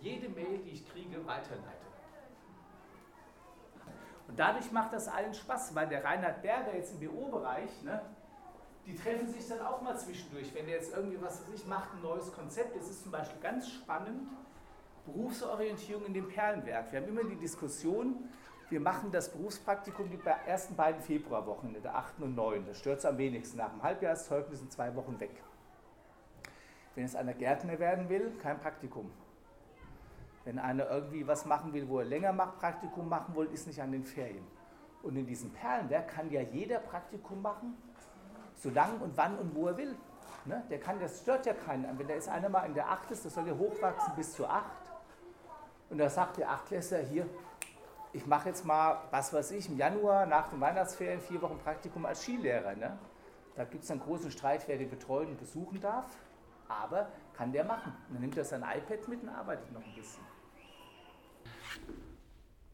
jede 0.00 0.28
Mail, 0.28 0.58
die 0.58 0.72
ich 0.72 0.86
kriege, 0.86 1.26
weiterleite. 1.26 1.86
Und 4.28 4.38
dadurch 4.38 4.70
macht 4.70 4.92
das 4.92 5.08
allen 5.08 5.32
Spaß, 5.32 5.74
weil 5.74 5.88
der 5.88 6.04
Reinhard 6.04 6.42
Berger 6.42 6.74
jetzt 6.74 6.92
im 6.92 7.08
BO-Bereich, 7.08 7.82
ne, 7.84 8.02
die 8.88 8.96
treffen 8.96 9.28
sich 9.28 9.46
dann 9.46 9.60
auch 9.60 9.82
mal 9.82 9.98
zwischendurch. 9.98 10.52
Wenn 10.54 10.64
der 10.64 10.76
jetzt 10.76 10.96
irgendwie, 10.96 11.20
was 11.20 11.42
weiß 11.52 11.66
macht 11.66 11.92
ein 11.92 12.00
neues 12.00 12.32
Konzept, 12.32 12.74
es 12.74 12.88
ist 12.88 13.02
zum 13.02 13.12
Beispiel 13.12 13.38
ganz 13.42 13.68
spannend, 13.68 14.26
Berufsorientierung 15.04 16.06
in 16.06 16.14
dem 16.14 16.28
Perlenwerk. 16.28 16.90
Wir 16.90 17.00
haben 17.00 17.08
immer 17.08 17.24
die 17.24 17.36
Diskussion, 17.36 18.30
wir 18.70 18.80
machen 18.80 19.12
das 19.12 19.30
Berufspraktikum 19.30 20.10
die 20.10 20.18
ersten 20.46 20.74
beiden 20.74 21.02
Februarwochen, 21.02 21.76
der 21.82 21.96
8. 21.96 22.20
und 22.20 22.34
9. 22.34 22.66
Das 22.66 22.78
stört 22.78 22.98
es 22.98 23.04
am 23.04 23.18
wenigsten. 23.18 23.58
Nach 23.58 23.70
dem 23.70 23.82
Halbjahreszeugnis 23.82 24.58
sind 24.60 24.72
zwei 24.72 24.94
Wochen 24.96 25.20
weg. 25.20 25.42
Wenn 26.94 27.04
jetzt 27.04 27.16
einer 27.16 27.34
Gärtner 27.34 27.78
werden 27.78 28.08
will, 28.08 28.32
kein 28.42 28.58
Praktikum. 28.58 29.10
Wenn 30.44 30.58
einer 30.58 30.88
irgendwie 30.90 31.26
was 31.26 31.44
machen 31.44 31.74
will, 31.74 31.88
wo 31.88 31.98
er 31.98 32.06
länger 32.06 32.32
macht, 32.32 32.58
Praktikum 32.58 33.08
machen 33.08 33.36
will, 33.36 33.48
ist 33.52 33.66
nicht 33.66 33.82
an 33.82 33.92
den 33.92 34.04
Ferien. 34.04 34.46
Und 35.02 35.16
in 35.16 35.26
diesem 35.26 35.50
Perlenwerk 35.50 36.08
kann 36.08 36.30
ja 36.30 36.40
jeder 36.40 36.78
Praktikum 36.78 37.42
machen, 37.42 37.76
so 38.58 38.70
lang 38.70 39.00
und 39.00 39.16
wann 39.16 39.38
und 39.38 39.54
wo 39.54 39.68
er 39.68 39.76
will. 39.76 39.96
Ne? 40.44 40.62
Der 40.70 40.80
kann, 40.80 40.98
das 41.00 41.20
stört 41.20 41.46
ja 41.46 41.54
keinen. 41.54 41.98
Wenn 41.98 42.08
da 42.08 42.14
ist 42.14 42.28
einer 42.28 42.48
mal 42.48 42.64
in 42.64 42.74
der 42.74 42.90
8 42.90 43.10
ist, 43.10 43.24
das 43.24 43.34
soll 43.34 43.46
ja 43.46 43.54
hochwachsen 43.54 44.14
bis 44.16 44.32
zur 44.32 44.50
8. 44.50 44.64
Und 45.90 45.98
da 45.98 46.10
sagt 46.10 46.36
der 46.38 46.50
Achtklässler 46.50 46.98
hier, 46.98 47.26
ich 48.12 48.26
mache 48.26 48.48
jetzt 48.48 48.64
mal, 48.64 49.02
was 49.10 49.32
weiß 49.32 49.52
ich, 49.52 49.68
im 49.68 49.76
Januar 49.76 50.26
nach 50.26 50.48
den 50.48 50.60
Weihnachtsferien 50.60 51.20
vier 51.20 51.40
Wochen 51.42 51.58
Praktikum 51.58 52.04
als 52.06 52.22
Skilehrer. 52.22 52.74
Ne? 52.74 52.98
Da 53.54 53.64
gibt 53.64 53.84
es 53.84 53.90
einen 53.90 54.00
großen 54.00 54.30
Streit, 54.30 54.66
wer 54.66 54.78
den 54.78 54.90
betreuen 54.90 55.28
und 55.28 55.38
besuchen 55.38 55.80
darf. 55.80 56.06
Aber 56.68 57.08
kann 57.34 57.52
der 57.52 57.64
machen. 57.64 57.92
Und 58.08 58.14
dann 58.14 58.20
nimmt 58.22 58.36
er 58.36 58.44
sein 58.44 58.62
iPad 58.62 59.08
mit 59.08 59.22
und 59.22 59.28
arbeitet 59.28 59.72
noch 59.72 59.82
ein 59.82 59.94
bisschen. 59.94 60.22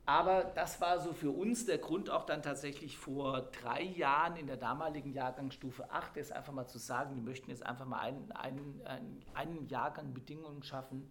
Aber 0.06 0.44
das 0.44 0.80
war 0.82 1.00
so 1.00 1.14
für 1.14 1.30
uns 1.30 1.64
der 1.64 1.78
Grund 1.78 2.10
auch 2.10 2.26
dann 2.26 2.42
tatsächlich 2.42 2.98
vor 2.98 3.40
drei 3.62 3.82
Jahren 3.82 4.36
in 4.36 4.46
der 4.46 4.58
damaligen 4.58 5.12
Jahrgangsstufe 5.12 5.90
8, 5.90 6.18
ist 6.18 6.32
einfach 6.32 6.52
mal 6.52 6.66
zu 6.66 6.78
sagen, 6.78 7.14
wir 7.14 7.22
möchten 7.22 7.50
jetzt 7.50 7.64
einfach 7.64 7.86
mal 7.86 8.00
einen, 8.00 8.30
einen, 8.32 9.22
einen 9.32 9.66
Jahrgang 9.68 10.12
Bedingungen 10.12 10.62
schaffen, 10.62 11.08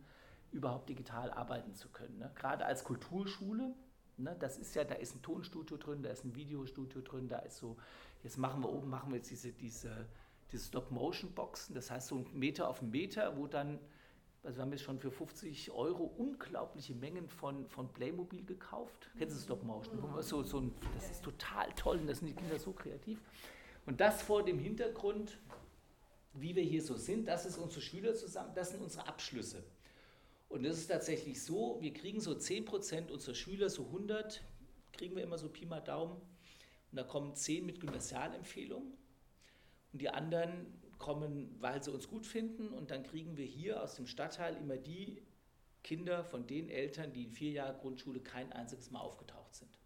überhaupt 0.52 0.90
digital 0.90 1.32
arbeiten 1.32 1.74
zu 1.74 1.90
können. 1.90 2.20
Ne? 2.20 2.32
Gerade 2.36 2.68
als 2.68 2.84
Kulturschule, 2.84 3.74
ne? 4.18 4.36
das 4.40 4.60
ist 4.60 4.76
ja, 4.76 4.84
da 4.84 4.94
ist 4.94 5.16
ein 5.16 5.24
Tonstudio 5.24 5.78
drin, 5.78 6.04
da 6.04 6.10
ist 6.10 6.24
ein 6.24 6.36
Videostudio 6.36 7.02
drin, 7.02 7.28
da 7.28 7.40
ist 7.40 7.58
so, 7.58 7.78
jetzt 8.22 8.38
machen 8.38 8.62
wir 8.62 8.70
oben, 8.70 8.92
machen 8.92 9.10
wir 9.10 9.18
jetzt 9.18 9.32
diese, 9.32 9.52
diese, 9.54 10.08
diese 10.52 10.68
Stop-Motion-Boxen, 10.68 11.74
das 11.74 11.90
heißt 11.90 12.10
so 12.10 12.18
ein 12.18 12.28
Meter 12.34 12.68
auf 12.68 12.84
Meter, 12.84 13.38
wo 13.38 13.48
dann 13.48 13.80
also 14.44 14.58
wir 14.58 14.64
haben 14.64 14.72
jetzt 14.72 14.84
schon 14.84 15.00
für 15.00 15.10
50 15.10 15.72
Euro 15.72 16.04
unglaubliche 16.04 16.94
Mengen 16.96 17.30
von, 17.30 17.66
von 17.70 17.92
Playmobil 17.94 18.44
gekauft. 18.44 19.10
Kennen 19.18 19.32
Sie 19.32 19.42
Stop 19.42 19.64
Motion? 19.64 20.22
So, 20.22 20.44
so 20.44 20.60
ein, 20.60 20.76
das 20.96 21.12
ist 21.12 21.24
total 21.24 21.72
toll 21.76 22.00
und 22.00 22.08
das 22.08 22.20
sind 22.20 22.28
die 22.28 22.36
Kinder 22.36 22.60
so 22.60 22.74
kreativ. 22.74 23.20
Und 23.86 24.02
das 24.02 24.22
vor 24.22 24.44
dem 24.44 24.60
Hintergrund, 24.60 25.38
wie 26.34 26.56
wir 26.56 26.64
hier 26.64 26.82
so 26.82 26.96
sind, 26.96 27.28
das 27.28 27.46
ist 27.46 27.58
unsere 27.58 27.82
Schüler 27.82 28.14
zusammen, 28.16 28.52
das 28.54 28.72
sind 28.72 28.82
unsere 28.82 29.08
Abschlüsse. 29.08 29.64
Und 30.50 30.66
es 30.66 30.78
ist 30.78 30.88
tatsächlich 30.88 31.42
so, 31.42 31.78
wir 31.80 31.94
kriegen 31.94 32.20
so 32.20 32.32
10% 32.32 33.12
unserer 33.12 33.36
Schüler, 33.36 33.70
so 33.70 33.86
100, 33.86 34.44
kriegen 34.92 35.16
wir 35.16 35.24
immer 35.24 35.38
so 35.38 35.48
Pi 35.48 35.66
mal 35.66 35.80
Daumen. 35.80 36.14
Und 36.92 36.98
da 36.98 37.04
kommen 37.04 37.34
10 37.34 37.66
mit 37.66 37.80
Gymnasialempfehlungen. 37.80 38.94
Und 39.94 40.02
die 40.02 40.10
anderen 40.10 40.82
kommen, 41.04 41.54
weil 41.60 41.84
sie 41.84 41.92
uns 41.92 42.08
gut 42.08 42.26
finden 42.26 42.70
und 42.70 42.90
dann 42.90 43.04
kriegen 43.04 43.36
wir 43.36 43.46
hier 43.46 43.84
aus 43.84 43.96
dem 43.96 44.08
Stadtteil 44.08 44.56
immer 44.56 44.78
die 44.78 45.22
Kinder 45.84 46.24
von 46.24 46.48
den 46.48 46.70
Eltern, 46.70 47.12
die 47.12 47.24
in 47.24 47.32
vier 47.32 47.52
Jahren 47.52 47.78
Grundschule 47.78 48.22
kein 48.22 48.54
einziges 48.54 48.90
Mal 48.90 49.02
aufgetaucht 49.02 49.54
sind. 49.54 49.78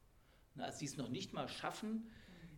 Also 0.60 0.78
die 0.78 0.86
es 0.86 0.96
noch 0.96 1.10
nicht 1.10 1.34
mal 1.34 1.48
schaffen, 1.48 2.08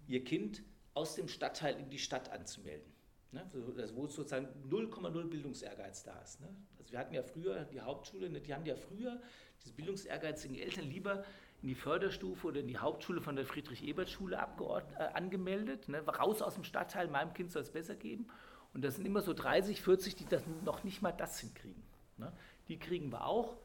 ihr 0.07 0.25
Kind 0.25 0.61
aus 0.93 1.15
dem 1.15 1.29
Stadtteil 1.29 1.79
in 1.79 1.89
die 1.89 1.99
Stadt 1.99 2.29
anzumelden. 2.31 2.91
Ne? 3.31 3.49
Wo 3.93 4.07
sozusagen 4.07 4.47
0,0 4.69 5.29
Bildungsehrgeiz 5.29 6.03
da 6.03 6.19
ist. 6.19 6.41
Ne? 6.41 6.53
Also 6.77 6.91
wir 6.91 6.99
hatten 6.99 7.13
ja 7.13 7.23
früher 7.23 7.63
die 7.63 7.79
Hauptschule, 7.79 8.29
ne? 8.29 8.41
die 8.41 8.53
haben 8.53 8.65
ja 8.65 8.75
früher 8.75 9.21
diese 9.63 9.73
bildungsehrgeizigen 9.73 10.57
Eltern 10.57 10.89
lieber 10.89 11.23
in 11.61 11.69
die 11.69 11.75
Förderstufe 11.75 12.47
oder 12.47 12.59
in 12.59 12.67
die 12.67 12.77
Hauptschule 12.77 13.21
von 13.21 13.37
der 13.37 13.45
Friedrich-Ebert-Schule 13.45 14.35
äh, 14.35 15.03
angemeldet. 15.13 15.87
Ne? 15.87 15.99
Raus 15.99 16.41
aus 16.41 16.55
dem 16.55 16.65
Stadtteil, 16.65 17.07
meinem 17.07 17.33
Kind 17.33 17.51
soll 17.51 17.61
es 17.61 17.71
besser 17.71 17.95
geben. 17.95 18.27
Und 18.73 18.83
das 18.83 18.95
sind 18.95 19.05
immer 19.05 19.21
so 19.21 19.33
30, 19.33 19.81
40, 19.81 20.15
die 20.15 20.25
das 20.25 20.43
noch 20.63 20.83
nicht 20.83 21.01
mal 21.01 21.11
das 21.11 21.39
hinkriegen. 21.39 21.81
Ne? 22.17 22.31
Die 22.67 22.77
kriegen 22.77 23.11
wir 23.11 23.25
auch. 23.25 23.57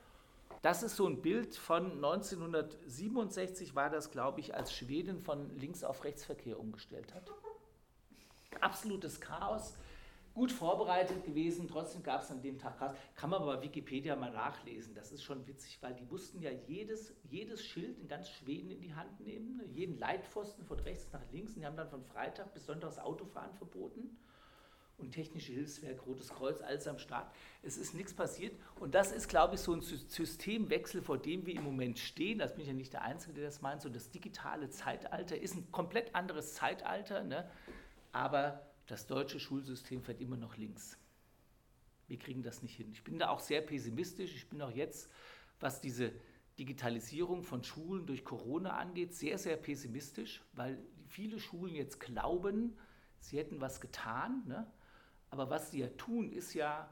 Das 0.63 0.83
ist 0.83 0.97
so 0.97 1.07
ein 1.07 1.21
Bild 1.21 1.55
von 1.55 1.93
1967 1.93 3.75
war 3.75 3.91
das, 3.91 4.11
glaube 4.11 4.41
ich, 4.41 4.55
als 4.55 4.73
Schweden 4.73 5.21
von 5.21 5.55
links 5.59 5.85
auf 5.85 6.05
Rechtsverkehr 6.05 6.59
umgestellt 6.59 7.15
hat. 7.15 7.31
Absolutes 8.61 9.21
Chaos, 9.21 9.75
gut 10.33 10.51
vorbereitet 10.51 11.25
gewesen, 11.25 11.69
trotzdem 11.69 12.03
gab 12.03 12.23
es 12.23 12.31
an 12.31 12.41
dem 12.41 12.59
Tag 12.59 12.79
Chaos. 12.79 12.97
Kann 13.15 13.29
man 13.29 13.43
aber 13.43 13.57
bei 13.57 13.65
Wikipedia 13.65 14.17
mal 14.17 14.33
nachlesen, 14.33 14.95
das 14.95 15.13
ist 15.13 15.23
schon 15.23 15.47
witzig, 15.47 15.79
weil 15.83 15.95
die 15.95 16.05
mussten 16.05 16.41
ja 16.41 16.51
jedes, 16.51 17.13
jedes 17.25 17.63
Schild 17.63 17.99
in 17.99 18.09
ganz 18.09 18.31
Schweden 18.31 18.71
in 18.71 18.81
die 18.81 18.95
Hand 18.95 19.21
nehmen, 19.21 19.59
ne? 19.59 19.65
jeden 19.67 19.99
Leitpfosten 19.99 20.65
von 20.65 20.79
rechts 20.79 21.13
nach 21.13 21.21
links 21.31 21.53
und 21.53 21.61
die 21.61 21.67
haben 21.67 21.77
dann 21.77 21.91
von 21.91 22.03
Freitag 22.05 22.55
bis 22.55 22.65
Sonntag 22.65 22.89
das 22.89 22.99
Autofahren 22.99 23.53
verboten 23.53 24.17
und 24.99 25.13
Technische 25.13 25.53
Hilfswerk, 25.53 26.07
Rotes 26.07 26.29
Kreuz, 26.29 26.61
alles 26.61 26.87
am 26.87 26.99
Start. 26.99 27.33
Es 27.63 27.77
ist 27.77 27.95
nichts 27.95 28.15
passiert. 28.15 28.55
Und 28.79 28.95
das 28.95 29.13
ist, 29.13 29.29
glaube 29.29 29.57
ich, 29.57 29.61
so 29.61 29.73
ein 29.73 29.81
Systemwechsel, 29.81 31.03
vor 31.03 31.19
dem 31.19 31.47
wir 31.47 31.55
im 31.55 31.65
Moment 31.65 31.99
stehen. 31.99 32.39
Das 32.39 32.55
bin 32.55 32.63
ich 32.63 32.69
ja 32.69 32.75
nicht 32.75 32.93
der 32.93 33.03
Einzige, 33.03 33.35
der 33.35 33.45
das 33.45 33.61
meint. 33.61 33.83
So 33.83 33.89
das 33.89 34.11
digitale 34.11 34.71
Zeitalter 34.71 35.37
ist 35.39 35.57
ein 35.57 35.71
komplett 35.73 36.15
anderes 36.15 36.55
Zeitalter, 36.55 37.25
ne? 37.25 37.49
aber 38.13 38.65
das 38.87 39.07
deutsche 39.07 39.41
Schulsystem 39.41 40.03
fährt 40.03 40.21
immer 40.21 40.37
noch 40.37 40.57
links. 40.57 40.99
Wir 42.07 42.19
kriegen 42.19 42.43
das 42.43 42.63
nicht 42.63 42.77
hin. 42.77 42.91
Ich 42.93 43.03
bin 43.03 43.19
da 43.19 43.31
auch 43.31 43.41
sehr 43.41 43.63
pessimistisch. 43.63 44.35
Ich 44.35 44.49
bin 44.49 44.61
auch 44.63 44.71
jetzt, 44.71 45.11
was 45.59 45.81
diese 45.81 46.13
Digitalisierung 46.59 47.43
von 47.43 47.65
Schulen 47.65 48.07
durch 48.07 48.25
Corona 48.25 48.77
angeht, 48.77 49.15
sehr, 49.15 49.39
sehr 49.39 49.57
pessimistisch, 49.57 50.43
weil 50.53 50.79
viele 51.09 51.41
Schulen 51.41 51.75
jetzt 51.75 51.99
glauben, 51.99 52.77
sie 53.19 53.39
hätten 53.39 53.61
was 53.61 53.81
getan. 53.81 54.45
Ne? 54.47 54.67
Aber 55.35 55.51
was 55.51 55.73
sie 55.73 55.81
ja 55.81 55.89
tun, 55.89 56.31
ist 56.31 56.55
ja 56.55 56.89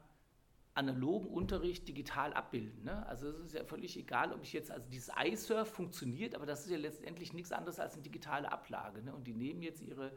analogen 0.73 1.27
Unterricht 1.29 1.87
digital 1.87 2.33
abbilden. 2.33 2.83
Ne? 2.83 3.05
Also 3.07 3.29
es 3.29 3.39
ist 3.39 3.53
ja 3.53 3.63
völlig 3.63 3.97
egal, 3.97 4.33
ob 4.33 4.43
ich 4.43 4.51
jetzt, 4.51 4.69
also 4.69 4.85
dieses 4.89 5.09
iSurf 5.17 5.69
funktioniert, 5.69 6.35
aber 6.35 6.45
das 6.45 6.65
ist 6.65 6.71
ja 6.71 6.77
letztendlich 6.77 7.31
nichts 7.31 7.53
anderes 7.53 7.79
als 7.79 7.93
eine 7.93 8.03
digitale 8.03 8.51
Ablage. 8.51 9.01
Ne? 9.01 9.15
Und 9.15 9.27
die 9.27 9.33
nehmen 9.33 9.61
jetzt 9.61 9.81
ihre 9.81 10.11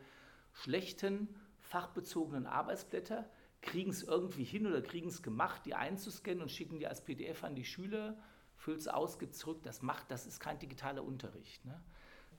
schlechten, 0.52 1.28
fachbezogenen 1.60 2.46
Arbeitsblätter, 2.48 3.30
kriegen 3.62 3.90
es 3.90 4.02
irgendwie 4.02 4.42
hin 4.42 4.66
oder 4.66 4.82
kriegen 4.82 5.08
es 5.08 5.22
gemacht, 5.22 5.64
die 5.64 5.76
einzuscannen 5.76 6.42
und 6.42 6.50
schicken 6.50 6.80
die 6.80 6.88
als 6.88 7.04
PDF 7.04 7.44
an 7.44 7.54
die 7.54 7.64
Schüler, 7.64 8.18
füllt 8.56 8.80
es 8.80 8.88
aus, 8.88 9.20
gibt 9.20 9.36
zurück. 9.36 9.62
Das 9.62 9.82
macht, 9.82 10.10
das 10.10 10.26
ist 10.26 10.40
kein 10.40 10.58
digitaler 10.58 11.04
Unterricht. 11.04 11.64
Ne? 11.64 11.80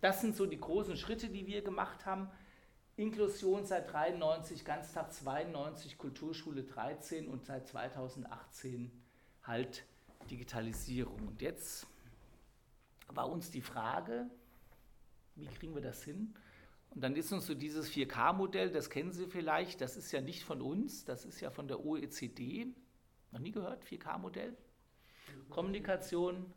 Das 0.01 0.20
sind 0.20 0.36
so 0.36 0.46
die 0.46 0.60
großen 0.60 0.98
Schritte, 0.98 1.29
die 1.29 1.48
wir 1.48 1.62
gemacht 1.62 2.06
haben. 2.06 2.29
Inklusion 2.98 3.63
seit 3.63 3.94
93, 3.94 4.66
Ganztag 4.66 5.13
92, 5.13 6.00
Kulturschule 6.00 6.63
13 6.63 7.27
und 7.27 7.46
seit 7.46 7.68
2018 7.68 8.92
halt 9.44 9.86
Digitalisierung. 10.32 11.27
Und 11.27 11.42
jetzt 11.44 11.86
war 13.10 13.30
uns 13.30 13.51
die 13.51 13.62
Frage, 13.62 14.27
wie 15.36 15.46
kriegen 15.46 15.75
wir 15.75 15.82
das 15.82 16.04
hin? 16.04 16.34
Und 16.89 17.01
dann 17.01 17.16
ist 17.16 17.32
uns 17.32 17.46
so 17.46 17.54
dieses 17.54 17.88
4K-Modell, 17.92 18.72
das 18.72 18.89
kennen 18.89 19.12
Sie 19.12 19.27
vielleicht, 19.27 19.80
das 19.82 19.96
ist 19.96 20.12
ja 20.12 20.20
nicht 20.20 20.44
von 20.44 20.60
uns, 20.60 21.06
das 21.06 21.24
ist 21.24 21.39
ja 21.39 21.51
von 21.51 21.68
der 21.68 21.86
OECD. 21.86 22.74
Noch 23.32 23.39
nie 23.39 23.51
gehört, 23.51 23.84
4K-Modell? 23.86 24.58
Kommunikation, 25.51 26.51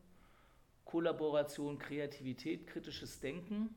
Kollaboration, 0.87 1.79
Kreativität, 1.79 2.67
kritisches 2.67 3.21
Denken. 3.21 3.75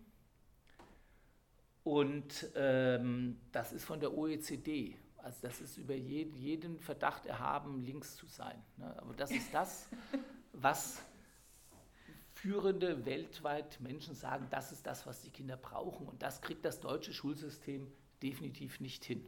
Und 1.83 2.49
ähm, 2.55 3.39
das 3.51 3.73
ist 3.73 3.85
von 3.85 3.99
der 3.99 4.13
OECD. 4.13 4.95
Also 5.17 5.39
das 5.41 5.61
ist 5.61 5.77
über 5.77 5.95
jeden, 5.95 6.79
Verdacht 6.79 7.25
erhaben, 7.25 7.81
links 7.81 8.15
zu 8.15 8.25
sein. 8.25 8.61
Ne? 8.77 8.93
Aber 9.01 9.13
das 9.13 9.31
ist 9.31 9.53
das, 9.53 9.89
was 10.53 11.01
führende 12.33 13.05
weltweit 13.05 13.79
Menschen 13.79 14.15
sagen, 14.15 14.47
das 14.49 14.71
ist 14.71 14.85
das, 14.85 15.05
was 15.05 15.21
die 15.21 15.29
Kinder 15.29 15.55
brauchen. 15.55 16.07
Und 16.07 16.21
das 16.21 16.41
kriegt 16.41 16.65
das 16.65 16.79
deutsche 16.79 17.13
Schulsystem 17.13 17.91
definitiv 18.21 18.79
nicht 18.79 19.05
hin, 19.05 19.25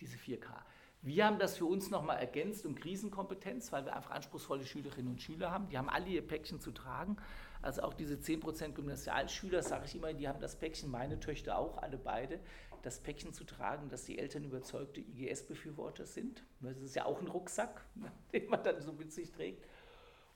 diese 0.00 0.16
4K. 0.16 0.62
Wir 1.06 1.24
haben 1.24 1.38
das 1.38 1.56
für 1.56 1.66
uns 1.66 1.88
nochmal 1.88 2.18
ergänzt 2.18 2.66
um 2.66 2.74
Krisenkompetenz, 2.74 3.70
weil 3.70 3.84
wir 3.84 3.94
einfach 3.94 4.10
anspruchsvolle 4.10 4.66
Schülerinnen 4.66 5.12
und 5.12 5.22
Schüler 5.22 5.52
haben. 5.52 5.68
Die 5.68 5.78
haben 5.78 5.88
alle 5.88 6.08
ihr 6.08 6.26
Päckchen 6.26 6.58
zu 6.58 6.72
tragen. 6.72 7.16
Also 7.62 7.82
auch 7.82 7.94
diese 7.94 8.16
10% 8.16 8.72
Gymnasialschüler, 8.72 9.62
sage 9.62 9.84
ich 9.86 9.94
immer, 9.94 10.12
die 10.12 10.26
haben 10.26 10.40
das 10.40 10.56
Päckchen, 10.56 10.90
meine 10.90 11.20
Töchter 11.20 11.58
auch, 11.58 11.78
alle 11.78 11.96
beide, 11.96 12.40
das 12.82 12.98
Päckchen 12.98 13.32
zu 13.32 13.44
tragen, 13.44 13.88
dass 13.88 14.04
die 14.04 14.18
Eltern 14.18 14.42
überzeugte 14.42 14.98
IGS-Befürworter 15.00 16.06
sind. 16.06 16.42
Das 16.58 16.78
ist 16.78 16.96
ja 16.96 17.04
auch 17.04 17.20
ein 17.20 17.28
Rucksack, 17.28 17.84
den 18.32 18.50
man 18.50 18.64
dann 18.64 18.82
so 18.82 18.92
mit 18.92 19.12
sich 19.12 19.30
trägt. 19.30 19.64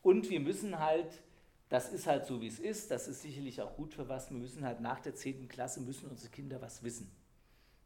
Und 0.03 0.31
wir 0.31 0.39
müssen 0.39 0.79
halt, 0.79 1.21
das 1.69 1.93
ist 1.93 2.07
halt 2.07 2.27
so, 2.27 2.41
wie 2.41 2.47
es 2.47 2.61
ist, 2.61 2.93
das 2.93 3.09
ist 3.09 3.23
sicherlich 3.23 3.61
auch 3.61 3.75
gut 3.75 3.93
für 3.93 4.09
was, 4.09 4.31
wir 4.31 4.39
müssen 4.39 4.65
halt 4.65 4.81
nach 4.81 5.01
der 5.01 5.17
10. 5.17 5.49
Klasse, 5.49 5.81
müssen 5.81 6.09
unsere 6.09 6.31
Kinder 6.31 6.63
was 6.63 6.85
wissen. 6.85 7.11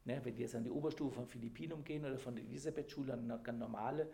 Ne, 0.07 0.21
wenn 0.23 0.35
die 0.35 0.43
jetzt 0.43 0.55
an 0.55 0.65
die 0.65 0.71
Oberstufe 0.71 1.15
von 1.15 1.27
Philippinum 1.27 1.83
gehen 1.83 2.05
oder 2.05 2.19
von 2.19 2.37
Elisabeth-Schule 2.37 3.15
an 3.15 3.41
ganz 3.43 3.59
normale 3.59 4.11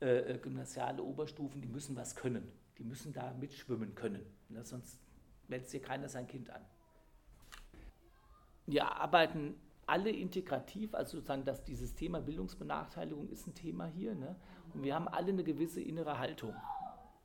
äh, 0.00 0.34
äh, 0.34 0.38
gymnasiale 0.38 1.02
Oberstufen, 1.02 1.60
die 1.60 1.68
müssen 1.68 1.96
was 1.96 2.16
können. 2.16 2.50
Die 2.78 2.84
müssen 2.84 3.12
da 3.12 3.34
mitschwimmen 3.34 3.94
können. 3.94 4.24
Ne, 4.48 4.64
sonst 4.64 4.98
meldet 5.48 5.68
sich 5.68 5.82
keiner 5.82 6.08
sein 6.08 6.26
Kind 6.26 6.50
an. 6.50 6.62
Wir 8.66 8.90
arbeiten 8.90 9.54
alle 9.86 10.10
integrativ, 10.10 10.94
also 10.94 11.16
sozusagen, 11.16 11.44
dass 11.44 11.64
dieses 11.64 11.94
Thema 11.94 12.20
Bildungsbenachteiligung 12.20 13.28
ist 13.30 13.46
ein 13.46 13.54
Thema 13.54 13.86
hier. 13.86 14.14
Ne? 14.14 14.36
Und 14.74 14.82
wir 14.82 14.94
haben 14.94 15.08
alle 15.08 15.28
eine 15.28 15.42
gewisse 15.42 15.80
innere 15.80 16.18
Haltung. 16.18 16.54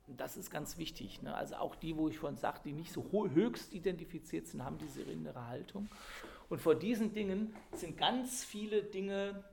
Und 0.06 0.20
das 0.20 0.36
ist 0.36 0.50
ganz 0.50 0.78
wichtig. 0.78 1.22
Ne? 1.22 1.34
Also 1.34 1.56
auch 1.56 1.76
die, 1.76 1.96
wo 1.96 2.08
ich 2.08 2.18
vorhin 2.18 2.38
sagte, 2.38 2.68
die 2.68 2.74
nicht 2.74 2.92
so 2.92 3.04
höchst 3.12 3.72
identifiziert 3.74 4.46
sind, 4.46 4.64
haben 4.64 4.78
diese 4.78 5.02
innere 5.02 5.46
Haltung. 5.46 5.88
Und 6.48 6.60
vor 6.60 6.74
diesen 6.74 7.12
Dingen 7.12 7.54
sind 7.72 7.96
ganz 7.96 8.44
viele 8.44 8.82
Dinge 8.82 9.44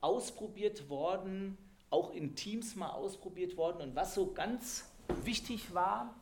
ausprobiert 0.00 0.88
worden, 0.88 1.56
auch 1.90 2.12
in 2.12 2.34
Teams 2.34 2.76
mal 2.76 2.90
ausprobiert 2.90 3.56
worden. 3.56 3.82
Und 3.82 3.96
was 3.96 4.14
so 4.14 4.32
ganz 4.32 4.90
wichtig 5.22 5.72
war, 5.72 6.14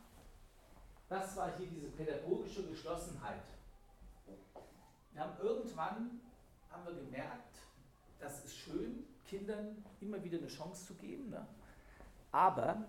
das 1.09 1.35
war 1.35 1.55
hier 1.57 1.67
diese 1.67 1.87
pädagogische 1.87 2.63
Geschlossenheit. 2.67 3.43
Wir 5.11 5.21
haben 5.21 5.37
irgendwann 5.41 6.21
haben 6.71 6.85
wir 6.85 6.93
gemerkt, 6.93 7.55
das 8.19 8.43
ist 8.45 8.55
schön, 8.55 9.05
Kindern 9.27 9.83
immer 10.01 10.23
wieder 10.23 10.39
eine 10.39 10.47
Chance 10.47 10.87
zu 10.87 10.93
geben. 10.95 11.29
Ne? 11.29 11.45
Aber 12.31 12.83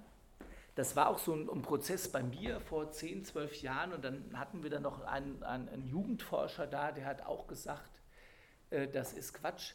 das 0.75 0.97
war 0.97 1.09
auch 1.09 1.19
so 1.19 1.33
ein, 1.33 1.49
ein, 1.49 1.63
Prozess 1.63 2.11
bei 2.11 2.23
mir 2.23 2.61
vor 2.61 2.91
10, 2.91 3.25
12 3.25 3.63
Jahren 3.63 3.93
und 3.93 4.05
dann 4.05 4.39
hatten 4.39 4.63
wir 4.63 4.71
da 4.71 4.81
noch 4.81 5.03
einen, 5.03 5.43
einen, 5.43 5.69
einen 5.69 5.89
Jugendforscher 5.89 6.67
da, 6.67 6.91
der 6.91 7.07
hat 7.07 7.23
auch 7.23 7.47
gesagt, 7.47 8.03
äh, 8.71 8.89
das 8.89 9.13
ist 9.13 9.35
Quatsch. 9.35 9.75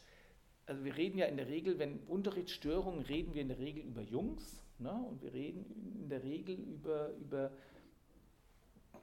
Also 0.66 0.84
wir 0.84 0.96
reden 0.96 1.18
ja 1.18 1.26
in 1.26 1.36
der 1.36 1.48
Regel, 1.48 1.78
wenn 1.78 2.00
Unterrichtsstörungen, 2.00 3.02
reden 3.02 3.34
wir 3.34 3.42
in 3.42 3.48
der 3.48 3.58
Regel 3.58 3.82
über 3.82 4.02
Jungs 4.02 4.62
ne? 4.78 4.92
und 4.92 5.22
wir 5.22 5.32
reden 5.32 5.64
in 6.02 6.08
der 6.08 6.22
Regel 6.22 6.56
über, 6.56 7.10
über 7.14 7.50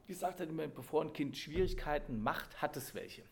wie 0.05 0.13
sagt 0.13 0.39
immer, 0.39 0.67
bevor 0.67 1.03
ein 1.03 1.13
Kind 1.13 1.35
Schwierigkeiten 1.35 2.21
macht, 2.21 2.61
hat 2.61 2.77
es 2.77 2.93
welche. 2.93 3.23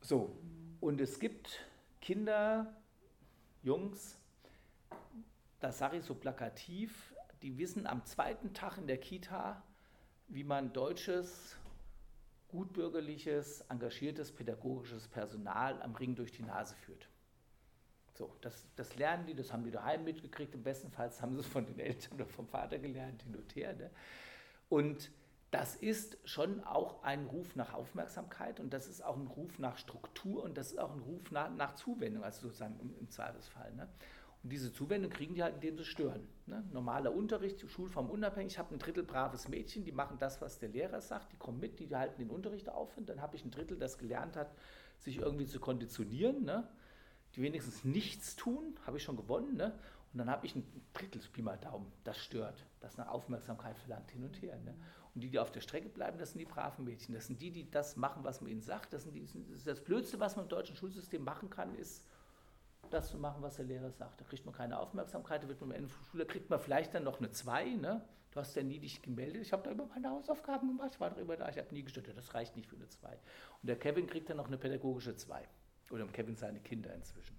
So, 0.00 0.36
und 0.80 1.00
es 1.00 1.20
gibt 1.20 1.64
Kinder, 2.00 2.74
Jungs, 3.62 4.16
das 5.60 5.78
sage 5.78 5.98
ich 5.98 6.04
so 6.04 6.14
plakativ, 6.14 7.14
die 7.42 7.58
wissen 7.58 7.86
am 7.86 8.04
zweiten 8.04 8.52
Tag 8.54 8.78
in 8.78 8.86
der 8.86 8.98
Kita, 8.98 9.62
wie 10.28 10.44
man 10.44 10.72
deutsches, 10.72 11.56
gutbürgerliches, 12.48 13.62
engagiertes 13.62 14.32
pädagogisches 14.32 15.08
Personal 15.08 15.80
am 15.82 15.94
Ring 15.94 16.14
durch 16.14 16.32
die 16.32 16.42
Nase 16.42 16.74
führt. 16.76 17.08
So, 18.14 18.34
das, 18.40 18.66
das 18.74 18.96
lernen 18.96 19.26
die, 19.26 19.34
das 19.34 19.52
haben 19.52 19.62
die 19.62 19.70
daheim 19.70 20.02
mitgekriegt, 20.02 20.54
im 20.54 20.62
besten 20.62 20.90
Fall 20.90 21.10
haben 21.20 21.34
sie 21.34 21.40
es 21.40 21.46
von 21.46 21.66
den 21.66 21.78
Eltern 21.78 22.14
oder 22.14 22.26
vom 22.26 22.48
Vater 22.48 22.78
gelernt, 22.78 23.22
hin 23.22 23.36
und 23.36 23.54
her. 23.54 23.74
Ne? 23.74 23.90
Und 24.68 25.10
das 25.50 25.76
ist 25.76 26.18
schon 26.24 26.62
auch 26.64 27.02
ein 27.04 27.26
Ruf 27.26 27.56
nach 27.56 27.72
Aufmerksamkeit 27.72 28.60
und 28.60 28.72
das 28.72 28.86
ist 28.86 29.02
auch 29.02 29.16
ein 29.16 29.28
Ruf 29.28 29.58
nach 29.58 29.78
Struktur 29.78 30.42
und 30.42 30.58
das 30.58 30.72
ist 30.72 30.78
auch 30.78 30.92
ein 30.92 31.00
Ruf 31.00 31.30
nach, 31.30 31.50
nach 31.50 31.74
Zuwendung, 31.74 32.24
also 32.24 32.48
sozusagen 32.48 32.78
im, 32.80 32.94
im 32.98 33.08
Zweifelsfall. 33.08 33.72
Ne? 33.74 33.88
Und 34.42 34.50
diese 34.50 34.72
Zuwendung 34.72 35.10
kriegen 35.10 35.34
die 35.34 35.42
halt, 35.42 35.56
indem 35.56 35.76
sie 35.76 35.84
stören. 35.84 36.28
Ne? 36.46 36.64
Normaler 36.72 37.12
Unterricht, 37.12 37.68
Schulform 37.68 38.08
unabhängig, 38.08 38.52
ich 38.52 38.58
habe 38.58 38.74
ein 38.74 38.78
Drittel 38.78 39.02
braves 39.02 39.48
Mädchen, 39.48 39.84
die 39.84 39.92
machen 39.92 40.16
das, 40.18 40.40
was 40.40 40.58
der 40.58 40.68
Lehrer 40.68 41.00
sagt, 41.00 41.32
die 41.32 41.36
kommen 41.36 41.58
mit, 41.58 41.80
die 41.80 41.94
halten 41.94 42.18
den 42.18 42.30
Unterricht 42.30 42.68
auf 42.68 42.96
und 42.96 43.08
dann 43.08 43.20
habe 43.20 43.36
ich 43.36 43.44
ein 43.44 43.50
Drittel, 43.50 43.76
das 43.76 43.98
gelernt 43.98 44.36
hat, 44.36 44.54
sich 45.00 45.18
irgendwie 45.18 45.46
zu 45.46 45.58
konditionieren, 45.58 46.44
ne? 46.44 46.68
die 47.34 47.42
wenigstens 47.42 47.84
nichts 47.84 48.36
tun, 48.36 48.78
habe 48.86 48.96
ich 48.96 49.02
schon 49.02 49.16
gewonnen. 49.16 49.56
Ne? 49.56 49.78
Und 50.12 50.18
dann 50.18 50.30
habe 50.30 50.46
ich 50.46 50.54
ein 50.54 50.64
Drittel 50.94 51.20
Pi 51.32 51.42
mal 51.42 51.58
Daumen, 51.58 51.90
das 52.04 52.18
stört, 52.18 52.64
das 52.80 52.96
nach 52.96 53.08
Aufmerksamkeit 53.08 53.76
verlangt 53.78 54.10
hin 54.10 54.24
und 54.24 54.40
her. 54.40 54.58
Ne? 54.64 54.74
Und 55.14 55.20
die, 55.22 55.30
die 55.30 55.38
auf 55.38 55.50
der 55.50 55.60
Strecke 55.60 55.88
bleiben, 55.88 56.18
das 56.18 56.32
sind 56.32 56.38
die 56.38 56.44
braven 56.44 56.84
Mädchen. 56.84 57.14
Das 57.14 57.26
sind 57.26 57.42
die, 57.42 57.50
die 57.50 57.70
das 57.70 57.96
machen, 57.96 58.24
was 58.24 58.40
man 58.40 58.50
ihnen 58.50 58.62
sagt. 58.62 58.92
Das, 58.92 59.02
sind 59.02 59.14
die, 59.14 59.26
das, 59.50 59.64
das 59.64 59.82
Blödste, 59.82 60.20
was 60.20 60.36
man 60.36 60.44
im 60.44 60.48
deutschen 60.48 60.76
Schulsystem 60.76 61.22
machen 61.22 61.50
kann, 61.50 61.74
ist, 61.74 62.04
das 62.90 63.10
zu 63.10 63.18
machen, 63.18 63.42
was 63.42 63.56
der 63.56 63.64
Lehrer 63.64 63.90
sagt. 63.90 64.20
Da 64.20 64.24
kriegt 64.24 64.44
man 64.44 64.54
keine 64.54 64.78
Aufmerksamkeit, 64.78 65.42
da 65.42 65.48
wird 65.48 65.60
man 65.60 65.70
am 65.70 65.76
Ende 65.76 65.88
der 65.88 66.10
Schule, 66.10 66.26
kriegt 66.26 66.50
man 66.50 66.60
vielleicht 66.60 66.94
dann 66.94 67.04
noch 67.04 67.18
eine 67.18 67.30
2. 67.30 67.76
Ne? 67.76 68.02
Du 68.30 68.40
hast 68.40 68.54
ja 68.54 68.62
nie 68.62 68.78
dich 68.78 69.02
gemeldet. 69.02 69.42
Ich 69.42 69.52
habe 69.52 69.62
da 69.62 69.70
immer 69.70 69.86
meine 69.86 70.10
Hausaufgaben 70.10 70.68
gemacht, 70.68 70.90
ich 70.94 71.00
war 71.00 71.10
doch 71.10 71.18
immer 71.18 71.36
da, 71.36 71.48
ich 71.48 71.58
habe 71.58 71.72
nie 71.72 71.82
gestört. 71.82 72.08
Das 72.14 72.34
reicht 72.34 72.56
nicht 72.56 72.68
für 72.68 72.76
eine 72.76 72.88
2. 72.88 73.08
Und 73.08 73.18
der 73.62 73.78
Kevin 73.78 74.06
kriegt 74.06 74.28
dann 74.30 74.36
noch 74.36 74.46
eine 74.46 74.58
pädagogische 74.58 75.16
2. 75.16 75.48
Oder 75.90 76.06
Kevin 76.06 76.36
seine 76.36 76.60
Kinder 76.60 76.94
inzwischen. 76.94 77.36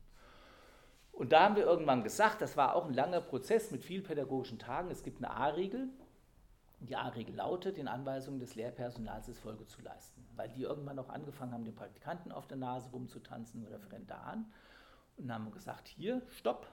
Und 1.11 1.33
da 1.33 1.41
haben 1.43 1.55
wir 1.55 1.63
irgendwann 1.63 2.03
gesagt, 2.03 2.41
das 2.41 2.55
war 2.55 2.75
auch 2.75 2.85
ein 2.85 2.93
langer 2.93 3.21
Prozess 3.21 3.71
mit 3.71 3.83
vielen 3.83 4.03
pädagogischen 4.03 4.57
Tagen. 4.57 4.89
Es 4.89 5.03
gibt 5.03 5.17
eine 5.17 5.29
A-Regel. 5.31 5.89
Die 6.79 6.95
A-Regel 6.95 7.35
lautet, 7.35 7.75
den 7.75 7.89
Anweisungen 7.89 8.39
des 8.39 8.55
Lehrpersonals 8.55 9.27
ist 9.27 9.39
Folge 9.39 9.65
zu 9.65 9.81
leisten. 9.81 10.25
Weil 10.37 10.47
die 10.49 10.61
irgendwann 10.61 10.97
auch 10.97 11.09
angefangen 11.09 11.51
haben, 11.51 11.65
den 11.65 11.75
Praktikanten 11.75 12.31
auf 12.31 12.47
der 12.47 12.57
Nase 12.57 12.89
rumzutanzen 12.91 13.65
oder 13.65 13.75
Referendaren. 13.75 14.51
Und 15.19 15.31
haben 15.31 15.51
gesagt, 15.51 15.87
hier, 15.87 16.21
stopp. 16.29 16.67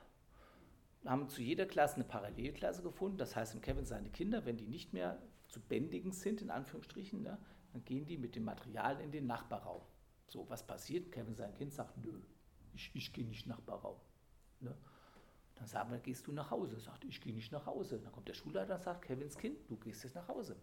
Haben 1.04 1.28
zu 1.28 1.42
jeder 1.42 1.66
Klasse 1.66 1.96
eine 1.96 2.04
Parallelklasse 2.04 2.82
gefunden. 2.82 3.18
Das 3.18 3.36
heißt, 3.36 3.54
im 3.54 3.60
Kevin 3.60 3.84
seine 3.84 4.10
Kinder, 4.10 4.44
wenn 4.44 4.56
die 4.56 4.66
nicht 4.66 4.92
mehr 4.92 5.20
zu 5.48 5.60
bändigen 5.60 6.12
sind, 6.12 6.42
in 6.42 6.50
Anführungsstrichen, 6.50 7.22
ne, 7.22 7.38
dann 7.72 7.84
gehen 7.84 8.06
die 8.06 8.18
mit 8.18 8.34
dem 8.34 8.44
Material 8.44 9.00
in 9.00 9.12
den 9.12 9.26
Nachbarraum. 9.26 9.82
So, 10.28 10.48
was 10.48 10.66
passiert? 10.66 11.12
Kevin 11.12 11.34
sein 11.34 11.54
Kind 11.54 11.72
sagt, 11.72 11.96
nö, 11.98 12.20
ich, 12.74 12.90
ich 12.94 13.12
gehe 13.12 13.26
nicht 13.26 13.46
Nachbarraum. 13.46 13.98
Ne? 14.60 14.76
Dann 15.56 15.66
sagen 15.66 15.90
wir, 15.90 15.98
gehst 15.98 16.26
du 16.26 16.32
nach 16.32 16.50
Hause? 16.50 16.78
Sagt, 16.78 17.04
ich 17.04 17.20
gehe 17.20 17.34
nicht 17.34 17.52
nach 17.52 17.66
Hause. 17.66 17.98
Dann 18.00 18.12
kommt 18.12 18.28
der 18.28 18.34
Schulleiter 18.34 18.74
und 18.76 18.82
sagt, 18.82 19.02
Kevins 19.02 19.36
Kind, 19.38 19.58
du 19.68 19.76
gehst 19.76 20.04
jetzt 20.04 20.14
nach 20.14 20.28
Hause. 20.28 20.56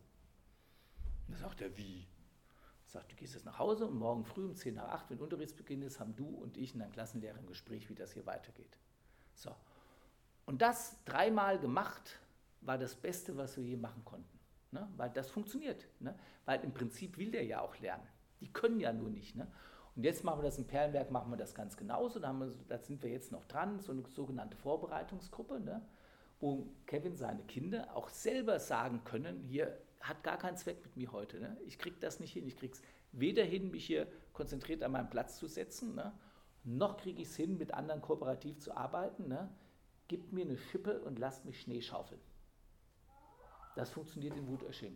Dann 1.27 1.37
sagt 1.37 1.61
er, 1.61 1.75
wie? 1.77 2.05
Sagt, 2.93 3.12
du 3.12 3.15
gehst 3.15 3.33
jetzt 3.33 3.45
nach 3.45 3.57
Hause 3.57 3.88
und 3.88 3.97
morgen 3.97 4.23
früh 4.23 4.45
um 4.45 4.55
10 4.55 4.75
nach 4.75 4.89
8, 4.89 5.09
wenn 5.09 5.17
Unterrichtsbeginn 5.17 5.81
ist, 5.81 6.00
haben 6.00 6.15
du 6.15 6.27
und 6.27 6.57
ich 6.57 6.75
und 6.75 6.79
dein 6.79 6.91
Klassenlehrer 6.91 7.39
ein 7.39 7.47
Gespräch, 7.47 7.89
wie 7.89 7.95
das 7.95 8.13
hier 8.13 8.27
weitergeht. 8.27 8.77
So. 9.33 9.50
Und 10.45 10.62
das 10.62 10.95
dreimal 11.03 11.57
gemacht, 11.57 12.19
war 12.62 12.77
das 12.77 12.93
Beste, 12.93 13.35
was 13.35 13.57
wir 13.57 13.63
je 13.63 13.77
machen 13.77 14.05
konnten. 14.05 14.39
Ne? 14.69 14.88
Weil 14.95 15.09
das 15.09 15.31
funktioniert. 15.31 15.88
Ne? 16.00 16.13
Weil 16.45 16.63
im 16.63 16.71
Prinzip 16.71 17.17
will 17.17 17.31
der 17.31 17.43
ja 17.43 17.62
auch 17.62 17.75
lernen. 17.79 18.07
Die 18.41 18.53
können 18.53 18.79
ja 18.79 18.93
nur 18.93 19.09
nicht. 19.09 19.35
Ne? 19.35 19.47
Und 19.95 20.03
jetzt 20.03 20.23
machen 20.23 20.39
wir 20.39 20.43
das 20.43 20.59
in 20.59 20.67
Perlenberg, 20.67 21.09
machen 21.09 21.31
wir 21.31 21.38
das 21.38 21.55
ganz 21.55 21.75
genauso. 21.75 22.19
Da, 22.19 22.31
wir, 22.31 22.53
da 22.67 22.77
sind 22.77 23.01
wir 23.01 23.09
jetzt 23.09 23.31
noch 23.31 23.45
dran, 23.45 23.79
so 23.79 23.91
eine 23.91 24.03
sogenannte 24.07 24.55
Vorbereitungsgruppe, 24.57 25.59
ne, 25.59 25.81
wo 26.39 26.67
Kevin 26.85 27.15
seine 27.15 27.41
Kinder 27.43 27.95
auch 27.95 28.09
selber 28.09 28.59
sagen 28.59 29.03
können, 29.03 29.41
hier 29.41 29.75
hat 30.03 30.22
gar 30.24 30.37
keinen 30.37 30.57
Zweck 30.57 30.83
mit 30.83 30.98
mir 30.98 31.11
heute. 31.11 31.39
Ne? 31.39 31.57
Ich 31.66 31.79
kriege 31.79 31.96
das 32.00 32.20
nicht 32.20 32.33
hin. 32.33 32.46
Ich 32.46 32.57
kriege 32.57 32.74
es 32.74 32.81
weder 33.13 33.44
hin, 33.44 33.72
mich 33.72 33.85
hier 33.85 34.07
konzentriert 34.33 34.83
an 34.83 34.92
meinen 34.92 35.09
Platz 35.09 35.37
zu 35.37 35.48
setzen, 35.48 35.96
ne, 35.96 36.13
noch 36.66 36.98
kriege 36.98 37.22
ich 37.22 37.29
es 37.29 37.35
hin, 37.35 37.57
mit 37.57 37.74
anderen 37.74 38.01
kooperativ 38.01 38.59
zu 38.59 38.75
arbeiten. 38.75 39.27
Ne? 39.27 39.50
Gib 40.07 40.31
mir 40.31 40.46
eine 40.46 40.57
Schippe 40.57 41.01
und 41.01 41.20
lasst 41.20 41.46
mich 41.46 41.59
Schnee 41.61 41.81
schaufeln. 41.81 42.22
Das 43.75 43.89
funktioniert 43.89 44.35
in 44.37 44.48
Wutösching. 44.48 44.96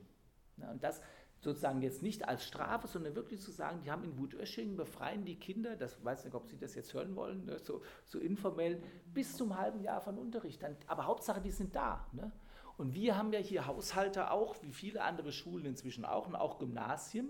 Ne? 0.57 0.69
Und 0.71 0.83
das, 0.83 1.01
sozusagen 1.39 1.81
jetzt 1.81 2.01
nicht 2.01 2.27
als 2.27 2.45
Strafe, 2.45 2.87
sondern 2.87 3.15
wirklich 3.15 3.41
zu 3.41 3.51
sagen, 3.51 3.81
die 3.81 3.91
haben 3.91 4.03
in 4.03 4.17
Wutöschingen, 4.17 4.75
befreien 4.75 5.25
die 5.25 5.37
Kinder, 5.37 5.75
das 5.75 6.03
weiß 6.03 6.25
nicht, 6.25 6.33
ob 6.33 6.47
Sie 6.47 6.57
das 6.57 6.73
jetzt 6.75 6.93
hören 6.93 7.15
wollen, 7.15 7.45
ne, 7.45 7.59
so, 7.59 7.81
so 8.05 8.19
informell, 8.19 8.81
bis 9.13 9.37
zum 9.37 9.57
halben 9.57 9.81
Jahr 9.81 10.01
von 10.01 10.17
Unterricht. 10.17 10.63
Dann, 10.63 10.75
aber 10.87 11.05
Hauptsache, 11.05 11.41
die 11.41 11.51
sind 11.51 11.75
da. 11.75 12.07
Ne? 12.13 12.31
Und 12.77 12.93
wir 12.93 13.17
haben 13.17 13.33
ja 13.33 13.39
hier 13.39 13.65
Haushalte 13.65 14.31
auch, 14.31 14.61
wie 14.61 14.71
viele 14.71 15.03
andere 15.03 15.31
Schulen 15.31 15.65
inzwischen 15.65 16.05
auch, 16.05 16.27
und 16.27 16.35
auch 16.35 16.59
Gymnasien, 16.59 17.29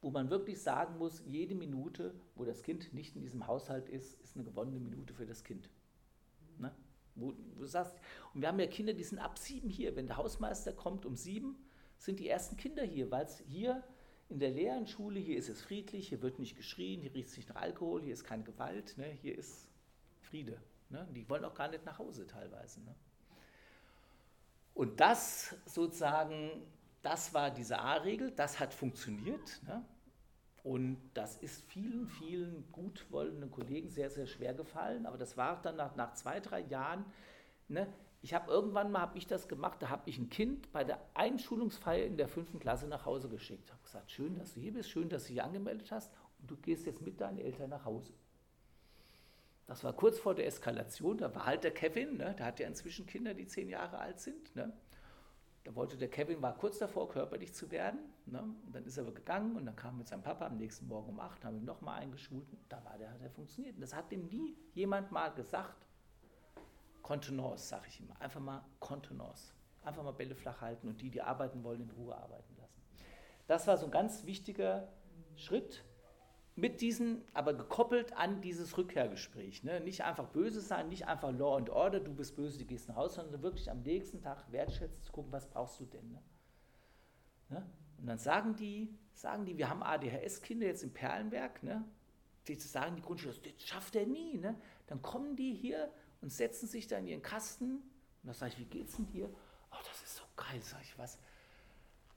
wo 0.00 0.10
man 0.10 0.30
wirklich 0.30 0.62
sagen 0.62 0.98
muss, 0.98 1.22
jede 1.26 1.56
Minute, 1.56 2.14
wo 2.36 2.44
das 2.44 2.62
Kind 2.62 2.94
nicht 2.94 3.16
in 3.16 3.22
diesem 3.22 3.48
Haushalt 3.48 3.88
ist, 3.88 4.20
ist 4.22 4.36
eine 4.36 4.44
gewonnene 4.44 4.78
Minute 4.78 5.12
für 5.12 5.26
das 5.26 5.42
Kind. 5.42 5.68
Ne? 6.58 6.72
Wo, 7.16 7.34
wo 7.56 7.66
sagst, 7.66 7.96
und 8.32 8.42
wir 8.42 8.48
haben 8.48 8.60
ja 8.60 8.68
Kinder, 8.68 8.92
die 8.92 9.02
sind 9.02 9.18
ab 9.18 9.38
sieben 9.38 9.68
hier. 9.68 9.96
Wenn 9.96 10.06
der 10.06 10.18
Hausmeister 10.18 10.72
kommt 10.72 11.04
um 11.04 11.16
sieben, 11.16 11.56
sind 11.98 12.20
die 12.20 12.28
ersten 12.28 12.56
Kinder 12.56 12.84
hier, 12.84 13.10
weil 13.10 13.24
es 13.24 13.42
hier 13.48 13.82
in 14.28 14.38
der 14.38 14.50
leeren 14.50 14.86
Schule, 14.86 15.18
hier 15.18 15.38
ist 15.38 15.48
es 15.48 15.62
friedlich, 15.62 16.08
hier 16.08 16.22
wird 16.22 16.38
nicht 16.38 16.56
geschrien, 16.56 17.00
hier 17.00 17.14
riecht 17.14 17.30
es 17.30 17.36
nicht 17.36 17.48
nach 17.48 17.56
Alkohol, 17.56 18.02
hier 18.02 18.12
ist 18.12 18.24
keine 18.24 18.44
Gewalt, 18.44 18.96
ne, 18.98 19.06
hier 19.06 19.36
ist 19.36 19.68
Friede. 20.20 20.60
Ne, 20.88 21.08
die 21.12 21.28
wollen 21.28 21.44
auch 21.44 21.54
gar 21.54 21.68
nicht 21.68 21.84
nach 21.84 21.98
Hause 21.98 22.26
teilweise. 22.26 22.80
Ne. 22.82 22.94
Und 24.76 25.00
das 25.00 25.56
sozusagen, 25.64 26.50
das 27.00 27.32
war 27.32 27.50
diese 27.50 27.78
A-Regel, 27.78 28.30
das 28.30 28.60
hat 28.60 28.74
funktioniert. 28.74 29.62
Ne, 29.66 29.82
und 30.62 30.98
das 31.14 31.36
ist 31.38 31.64
vielen, 31.70 32.06
vielen 32.06 32.70
gutwollenden 32.72 33.50
Kollegen 33.50 33.88
sehr, 33.88 34.10
sehr 34.10 34.26
schwer 34.26 34.52
gefallen. 34.52 35.06
Aber 35.06 35.16
das 35.16 35.38
war 35.38 35.62
dann 35.62 35.76
nach, 35.76 35.96
nach 35.96 36.12
zwei, 36.12 36.40
drei 36.40 36.60
Jahren, 36.60 37.06
ne, 37.68 37.90
ich 38.20 38.34
habe 38.34 38.50
irgendwann 38.50 38.92
mal 38.92 39.00
habe 39.00 39.16
ich 39.16 39.26
das 39.26 39.48
gemacht, 39.48 39.80
da 39.80 39.88
habe 39.88 40.10
ich 40.10 40.18
ein 40.18 40.28
Kind 40.28 40.70
bei 40.72 40.84
der 40.84 41.00
Einschulungsfeier 41.14 42.04
in 42.04 42.18
der 42.18 42.28
fünften 42.28 42.58
Klasse 42.58 42.86
nach 42.86 43.06
Hause 43.06 43.30
geschickt. 43.30 43.72
Habe 43.72 43.82
gesagt, 43.82 44.10
schön, 44.10 44.36
dass 44.36 44.52
du 44.52 44.60
hier 44.60 44.74
bist, 44.74 44.90
schön, 44.90 45.08
dass 45.08 45.22
du 45.22 45.32
dich 45.32 45.42
angemeldet 45.42 45.90
hast 45.90 46.12
und 46.38 46.50
du 46.50 46.56
gehst 46.56 46.84
jetzt 46.84 47.00
mit 47.00 47.18
deinen 47.18 47.38
Eltern 47.38 47.70
nach 47.70 47.86
Hause. 47.86 48.12
Das 49.66 49.82
war 49.82 49.92
kurz 49.92 50.18
vor 50.18 50.34
der 50.34 50.46
Eskalation, 50.46 51.18
da 51.18 51.34
war 51.34 51.44
halt 51.44 51.64
der 51.64 51.72
Kevin, 51.72 52.18
ne, 52.18 52.34
der 52.38 52.46
hat 52.46 52.60
ja 52.60 52.68
inzwischen 52.68 53.06
Kinder, 53.06 53.34
die 53.34 53.46
zehn 53.46 53.68
Jahre 53.68 53.98
alt 53.98 54.20
sind. 54.20 54.54
Ne. 54.54 54.72
Da 55.64 55.74
wollte 55.74 55.96
der 55.96 56.08
Kevin, 56.08 56.40
war 56.40 56.56
kurz 56.56 56.78
davor, 56.78 57.08
körperlich 57.08 57.52
zu 57.52 57.72
werden. 57.72 57.98
Ne, 58.26 58.40
und 58.40 58.72
dann 58.72 58.84
ist 58.84 58.96
er 58.96 59.02
aber 59.02 59.12
gegangen 59.12 59.56
und 59.56 59.66
dann 59.66 59.74
kam 59.74 59.98
mit 59.98 60.06
seinem 60.06 60.22
Papa 60.22 60.46
am 60.46 60.56
nächsten 60.56 60.86
Morgen 60.86 61.08
um 61.08 61.18
acht, 61.18 61.44
haben 61.44 61.56
ihn 61.56 61.64
nochmal 61.64 62.00
eingeschult. 62.00 62.48
Und 62.52 62.60
da 62.68 62.84
war 62.84 62.96
der, 62.96 63.10
hat 63.10 63.20
er 63.20 63.30
funktioniert. 63.30 63.74
Und 63.74 63.80
das 63.80 63.92
hat 63.92 64.12
dem 64.12 64.26
nie 64.28 64.56
jemand 64.74 65.10
mal 65.10 65.30
gesagt, 65.30 65.88
Kontenance, 67.02 67.66
sage 67.66 67.86
ich 67.88 68.00
immer. 68.00 68.20
Einfach 68.20 68.40
mal 68.40 68.64
Kontenance. 68.78 69.52
Einfach 69.82 70.04
mal 70.04 70.12
Bälle 70.12 70.36
flach 70.36 70.60
halten 70.60 70.86
und 70.86 71.00
die, 71.00 71.10
die 71.10 71.22
arbeiten 71.22 71.64
wollen, 71.64 71.80
in 71.82 71.90
Ruhe 71.90 72.16
arbeiten 72.16 72.56
lassen. 72.56 72.80
Das 73.48 73.66
war 73.66 73.76
so 73.76 73.86
ein 73.86 73.92
ganz 73.92 74.24
wichtiger 74.24 74.88
Schritt 75.34 75.84
mit 76.56 76.80
diesen, 76.80 77.22
aber 77.34 77.52
gekoppelt 77.52 78.14
an 78.14 78.40
dieses 78.40 78.76
Rückkehrgespräch. 78.78 79.62
Ne? 79.62 79.80
Nicht 79.80 80.04
einfach 80.04 80.28
böse 80.28 80.62
sein, 80.62 80.88
nicht 80.88 81.06
einfach 81.06 81.30
Law 81.30 81.56
and 81.56 81.68
Order, 81.68 82.00
du 82.00 82.12
bist 82.14 82.34
böse, 82.34 82.58
du 82.58 82.64
gehst 82.64 82.88
nach 82.88 82.96
Hause, 82.96 83.16
sondern 83.16 83.42
wirklich 83.42 83.70
am 83.70 83.82
nächsten 83.82 84.22
Tag 84.22 84.50
wertschätzen, 84.50 85.02
zu 85.02 85.12
gucken, 85.12 85.30
was 85.32 85.48
brauchst 85.48 85.78
du 85.78 85.84
denn. 85.84 86.10
Ne? 86.10 86.22
Ne? 87.50 87.66
Und 87.98 88.06
dann 88.06 88.18
sagen 88.18 88.56
die, 88.56 88.98
sagen 89.12 89.44
die, 89.44 89.58
wir 89.58 89.68
haben 89.68 89.82
ADHS-Kinder 89.82 90.66
jetzt 90.66 90.82
in 90.82 90.92
Perlenberg, 90.92 91.62
ne? 91.62 91.84
die 92.48 92.54
sagen 92.54 92.96
die 92.96 93.02
Grundschule, 93.02 93.34
das 93.34 93.66
schafft 93.66 93.94
er 93.94 94.06
nie. 94.06 94.38
Ne? 94.38 94.56
Dann 94.86 95.02
kommen 95.02 95.36
die 95.36 95.54
hier 95.54 95.92
und 96.22 96.32
setzen 96.32 96.66
sich 96.66 96.86
da 96.86 96.96
in 96.96 97.06
ihren 97.06 97.22
Kasten. 97.22 97.76
Und 97.76 97.82
da 98.24 98.32
sage 98.32 98.52
ich, 98.52 98.58
wie 98.60 98.64
geht's 98.64 98.96
denn 98.96 99.06
dir? 99.08 99.28
Oh, 99.70 99.76
das 99.86 100.02
ist 100.02 100.16
so 100.16 100.24
geil, 100.36 100.62
sage 100.62 100.82
ich 100.84 100.98
was. 100.98 101.18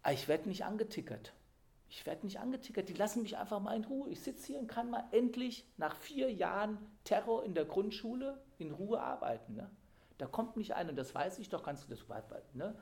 Aber 0.01 0.13
ich 0.13 0.27
werde 0.27 0.47
nicht 0.47 0.63
angetickert. 0.63 1.33
Ich 1.89 2.05
werde 2.05 2.25
nicht 2.25 2.39
angetickert. 2.39 2.87
Die 2.87 2.93
lassen 2.93 3.23
mich 3.23 3.37
einfach 3.37 3.59
mal 3.59 3.75
in 3.75 3.83
Ruhe. 3.83 4.09
Ich 4.09 4.21
sitze 4.21 4.47
hier 4.47 4.59
und 4.59 4.67
kann 4.67 4.89
mal 4.89 5.05
endlich 5.11 5.65
nach 5.77 5.95
vier 5.95 6.31
Jahren 6.31 6.77
Terror 7.03 7.43
in 7.43 7.53
der 7.53 7.65
Grundschule 7.65 8.41
in 8.57 8.71
Ruhe 8.71 9.01
arbeiten. 9.01 9.55
Ne? 9.55 9.69
Da 10.17 10.27
kommt 10.27 10.55
nicht 10.55 10.75
ein, 10.75 10.89
und 10.89 10.95
das 10.95 11.15
weiß 11.15 11.39
ich 11.39 11.49
doch, 11.49 11.63
du 11.63 11.73
das 11.89 12.05
ne? 12.53 12.75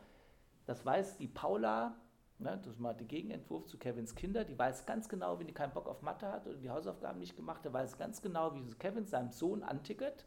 Das 0.65 0.85
weiß 0.85 1.17
die 1.17 1.27
Paula, 1.27 1.95
ne? 2.39 2.59
das 2.61 2.73
ist 2.73 2.79
mal 2.79 2.93
der 2.93 3.07
Gegenentwurf 3.07 3.65
zu 3.67 3.77
Kevins 3.77 4.15
Kinder, 4.15 4.43
die 4.43 4.59
weiß 4.59 4.85
ganz 4.85 5.07
genau, 5.07 5.39
wenn 5.39 5.47
die 5.47 5.53
keinen 5.53 5.73
Bock 5.73 5.87
auf 5.87 6.01
Mathe 6.01 6.29
hat 6.29 6.45
oder 6.45 6.57
die 6.57 6.69
Hausaufgaben 6.69 7.19
nicht 7.19 7.37
gemacht 7.37 7.63
hat, 7.63 7.71
weiß 7.71 7.97
ganz 7.97 8.21
genau, 8.21 8.53
wie 8.53 8.69
Kevin 8.73 9.05
seinem 9.05 9.31
Sohn 9.31 9.63
antickert 9.63 10.25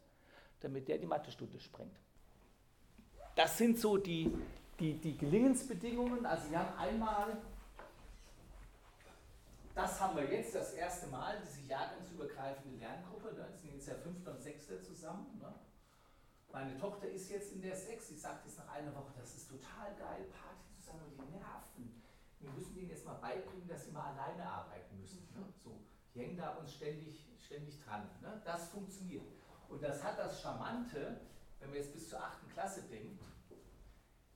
damit 0.61 0.87
der 0.87 0.97
die 0.97 1.05
Mathestunde 1.05 1.59
sprengt. 1.59 1.99
Das 3.35 3.57
sind 3.57 3.79
so 3.79 3.97
die, 3.97 4.31
die, 4.79 4.93
die 4.93 5.17
Gelingensbedingungen. 5.17 6.25
Also 6.25 6.49
wir 6.49 6.59
haben 6.59 6.77
einmal, 6.77 7.37
das 9.75 9.99
haben 9.99 10.17
wir 10.17 10.31
jetzt 10.31 10.55
das 10.55 10.73
erste 10.73 11.07
Mal, 11.07 11.41
diese 11.41 11.67
jahrgangsübergreifende 11.67 12.77
Lerngruppe. 12.77 13.33
Ne? 13.33 13.47
sind 13.57 13.73
jetzt 13.73 13.87
ja 13.87 13.95
Fünfter 13.95 14.31
und 14.31 14.41
Sechster 14.41 14.81
zusammen. 14.81 15.39
Ne? 15.39 15.53
Meine 16.51 16.77
Tochter 16.77 17.07
ist 17.07 17.29
jetzt 17.29 17.53
in 17.53 17.61
der 17.61 17.75
Sechs, 17.75 18.09
sie 18.09 18.17
sagt 18.17 18.45
jetzt 18.45 18.57
nach 18.57 18.69
einer 18.69 18.93
Woche, 18.93 19.13
das 19.17 19.35
ist 19.35 19.49
total 19.49 19.95
geil, 19.95 20.25
Party 20.29 20.61
sagen 20.81 20.99
wir, 20.99 21.25
die 21.25 21.31
nerven. 21.31 22.03
Wir 22.39 22.49
müssen 22.51 22.75
denen 22.75 22.89
jetzt 22.89 23.05
mal 23.05 23.15
beibringen, 23.15 23.67
dass 23.67 23.85
sie 23.85 23.91
mal 23.91 24.11
alleine 24.13 24.45
arbeiten 24.45 24.99
müssen. 24.99 25.29
Ne? 25.35 25.45
So, 25.63 25.79
die 26.13 26.19
hängen 26.19 26.37
da 26.37 26.55
uns 26.55 26.73
ständig, 26.73 27.29
ständig 27.45 27.81
dran. 27.83 28.09
Ne? 28.21 28.41
Das 28.43 28.69
funktioniert. 28.69 29.23
Und 29.69 29.81
das 29.81 30.03
hat 30.03 30.17
das 30.17 30.41
Charmante, 30.41 31.21
wenn 31.59 31.69
man 31.69 31.77
jetzt 31.77 31.93
bis 31.93 32.09
zur 32.09 32.21
8. 32.21 32.49
Klasse 32.49 32.81
denkt, 32.83 33.23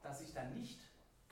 dass 0.01 0.21
ich 0.21 0.33
dann 0.33 0.53
nicht 0.53 0.79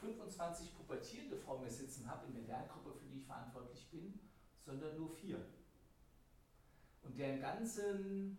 25 0.03 0.75
Pubertierende 0.75 1.37
vor 1.37 1.59
mir 1.59 1.69
sitzen 1.69 2.09
habe 2.09 2.27
in 2.27 2.33
der 2.33 2.43
Lerngruppe, 2.43 2.93
für 2.93 3.05
die 3.05 3.19
ich 3.19 3.25
verantwortlich 3.25 3.89
bin, 3.89 4.19
sondern 4.65 4.97
nur 4.97 5.09
vier. 5.09 5.37
Und 7.03 7.17
deren 7.17 7.41
ganzen 7.41 8.37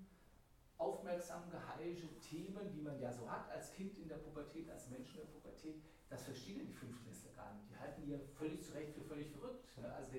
aufmerksam 0.76 1.50
geheische 1.50 2.18
Themen, 2.20 2.70
die 2.72 2.80
man 2.80 3.00
ja 3.00 3.12
so 3.12 3.30
hat 3.30 3.50
als 3.50 3.72
Kind 3.72 3.96
in 3.98 4.08
der 4.08 4.16
Pubertät, 4.16 4.68
als 4.70 4.90
Mensch 4.90 5.10
in 5.10 5.20
der 5.20 5.26
Pubertät, 5.26 5.82
das 6.10 6.24
verstehen 6.24 6.66
die 6.66 6.72
Fünftklässler 6.72 7.32
gar 7.32 7.54
nicht. 7.54 7.70
Die 7.70 7.78
halten 7.78 8.02
die 8.02 8.10
ja 8.12 8.18
völlig 8.38 8.62
zu 8.62 8.72
Recht 8.72 8.92
für 8.94 9.02
völlig 9.02 9.30
verrückt. 9.30 9.64
Ne? 9.78 9.92
Also 9.92 10.12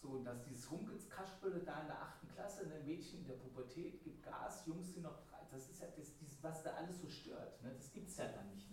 so, 0.00 0.22
dass 0.22 0.42
dieses 0.44 0.70
Rumgekaspele 0.70 1.60
da 1.60 1.80
in 1.80 1.86
der 1.86 2.02
achten 2.02 2.28
Klasse, 2.28 2.62
ein 2.62 2.84
Mädchen 2.84 3.20
in 3.20 3.26
der 3.28 3.34
Pubertät 3.34 4.02
gibt 4.02 4.24
Gas, 4.24 4.66
Jungs 4.66 4.92
sind 4.92 5.02
noch 5.02 5.20
drei, 5.28 5.38
das 5.50 5.70
ist 5.70 5.80
ja 5.80 5.86
das, 5.96 6.12
was 6.42 6.62
da 6.64 6.70
alles 6.74 7.00
so 7.00 7.08
stört. 7.08 7.62
Ne? 7.62 7.72
Das 7.76 7.92
gibt 7.92 8.08
es 8.08 8.16
ja 8.16 8.26
dann 8.26 8.50
nicht. 8.50 8.71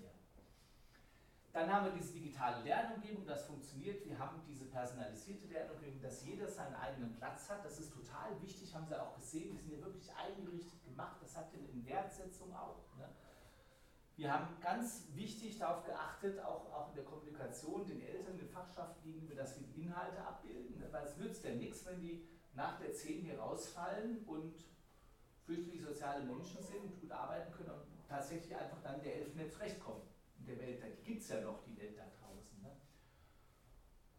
Dann 1.60 1.74
haben 1.74 1.88
wir 1.88 1.91
diese 1.91 2.13
digitale 2.13 2.63
Lernumgebung, 2.63 3.26
das 3.26 3.45
funktioniert. 3.45 4.06
Wir 4.06 4.17
haben 4.17 4.41
diese 4.48 4.63
personalisierte 4.67 5.45
Lernumgebung, 5.48 6.00
dass 6.02 6.24
jeder 6.24 6.48
seinen 6.48 6.74
eigenen 6.76 7.13
Platz 7.15 7.50
hat. 7.50 7.65
Das 7.65 7.78
ist 7.78 7.91
total 7.91 8.41
wichtig, 8.41 8.74
haben 8.74 8.88
Sie 8.88 8.98
auch 8.98 9.13
gesehen. 9.17 9.52
Die 9.52 9.58
sind 9.58 9.74
ja 9.74 9.84
wirklich 9.84 10.10
eingerichtet 10.15 10.82
gemacht. 10.86 11.17
Das 11.22 11.36
hat 11.36 11.52
ja 11.52 11.60
eine 11.60 11.86
Wertsetzung 11.86 12.56
auch. 12.56 12.78
Ne? 12.98 13.10
Wir 14.15 14.34
haben 14.34 14.48
ganz 14.62 15.10
wichtig 15.15 15.58
darauf 15.58 15.84
geachtet, 15.84 16.39
auch, 16.39 16.72
auch 16.72 16.89
in 16.91 16.95
der 16.95 17.04
Kommunikation 17.04 17.86
den 17.86 18.04
Eltern, 18.04 18.38
den 18.38 18.48
Fachschaften 18.48 19.04
gegenüber, 19.04 19.36
dass 19.36 19.60
wir 19.60 19.67
die 19.67 19.82
Inhalte 19.82 20.26
abbilden. 20.26 20.80
Ne? 20.80 20.88
Weil 20.91 21.08
es 21.08 21.17
nützt 21.17 21.43
ja 21.43 21.54
nichts, 21.54 21.86
wenn 21.86 22.00
die 22.00 22.26
nach 22.54 22.80
der 22.80 22.93
10 22.93 23.26
hier 23.26 23.38
rausfallen 23.38 24.24
und 24.28 24.63
fürchterlich 25.45 25.82
soziale 25.82 26.24
Menschen 26.24 26.63
sind 26.63 26.84
und 26.84 27.02
gut 27.02 27.12
arbeiten 27.12 27.52
können 27.52 27.72
und 27.72 28.08
tatsächlich 28.08 28.56
einfach 28.56 28.82
dann 28.82 29.02
der 29.02 29.17
11 29.17 29.36
nicht 29.36 29.52
zurechtkommen 29.52 30.04
in 30.04 30.18
der 30.47 30.60
Welt, 30.60 30.82
die 30.84 31.04
gibt 31.04 31.21
es 31.21 31.30
ja 31.30 31.41
noch, 31.41 31.63
die 31.63 31.78
Welt 31.78 31.97
da 31.97 32.04
draußen. 32.04 32.62
Ne? 32.62 32.71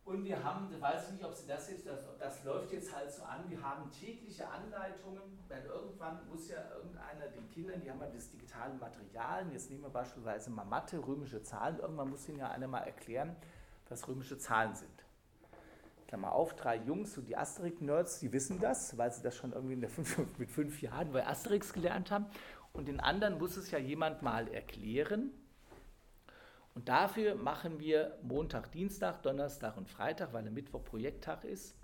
Und 0.04 0.24
wir 0.24 0.42
haben, 0.42 0.72
ich 0.72 0.80
weiß 0.80 1.12
nicht, 1.12 1.24
ob 1.24 1.34
Sie 1.34 1.46
das 1.46 1.70
jetzt, 1.70 1.86
das, 1.86 2.04
das 2.18 2.44
läuft 2.44 2.72
jetzt 2.72 2.94
halt 2.94 3.10
so 3.12 3.22
an, 3.22 3.48
wir 3.48 3.62
haben 3.62 3.90
tägliche 3.90 4.48
Anleitungen, 4.48 5.38
weil 5.48 5.64
irgendwann 5.64 6.26
muss 6.28 6.48
ja 6.48 6.70
irgendeiner 6.74 7.26
den 7.28 7.48
Kindern, 7.48 7.80
die 7.80 7.90
haben 7.90 8.00
ja 8.00 8.08
das 8.08 8.30
digitale 8.30 8.74
Material, 8.74 9.50
jetzt 9.52 9.70
nehmen 9.70 9.82
wir 9.82 9.90
beispielsweise 9.90 10.50
mal 10.50 10.64
Mathe, 10.64 10.98
römische 10.98 11.42
Zahlen, 11.42 11.78
irgendwann 11.78 12.10
muss 12.10 12.28
ihnen 12.28 12.38
ja 12.38 12.50
einer 12.50 12.68
mal 12.68 12.80
erklären, 12.80 13.36
was 13.88 14.06
römische 14.08 14.38
Zahlen 14.38 14.74
sind. 14.74 15.04
Klammer 16.10 16.32
auf, 16.32 16.56
drei 16.56 16.74
Jungs, 16.74 17.14
so 17.14 17.22
die 17.22 17.36
Asterix-Nerds, 17.36 18.18
die 18.18 18.32
wissen 18.32 18.58
das, 18.58 18.98
weil 18.98 19.12
sie 19.12 19.22
das 19.22 19.36
schon 19.36 19.52
irgendwie 19.52 19.74
in 19.74 19.80
der 19.80 19.90
fünf, 19.90 20.18
mit 20.38 20.50
fünf 20.50 20.82
Jahren 20.82 21.12
bei 21.12 21.24
Asterix 21.24 21.72
gelernt 21.72 22.10
haben. 22.10 22.26
Und 22.72 22.88
den 22.88 22.98
anderen 22.98 23.38
muss 23.38 23.56
es 23.56 23.70
ja 23.70 23.78
jemand 23.78 24.20
mal 24.20 24.48
erklären. 24.48 25.30
Und 26.74 26.88
dafür 26.88 27.34
machen 27.34 27.80
wir 27.80 28.18
Montag, 28.22 28.70
Dienstag, 28.72 29.22
Donnerstag 29.22 29.76
und 29.76 29.88
Freitag, 29.88 30.32
weil 30.32 30.44
der 30.44 30.52
Mittwoch 30.52 30.84
Projekttag 30.84 31.44
ist. 31.44 31.76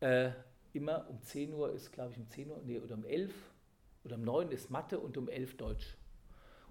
Äh, 0.00 0.30
immer 0.72 1.08
um 1.08 1.22
10 1.22 1.52
Uhr 1.52 1.72
ist, 1.72 1.92
glaube 1.92 2.12
ich, 2.12 2.18
um 2.18 2.28
10 2.28 2.50
Uhr, 2.50 2.60
nee, 2.64 2.78
oder 2.78 2.94
um 2.94 3.04
11 3.04 3.32
oder 4.04 4.16
um 4.16 4.22
9 4.22 4.50
ist 4.50 4.70
Mathe 4.70 4.98
und 4.98 5.16
um 5.16 5.28
11 5.28 5.56
Deutsch. 5.56 5.96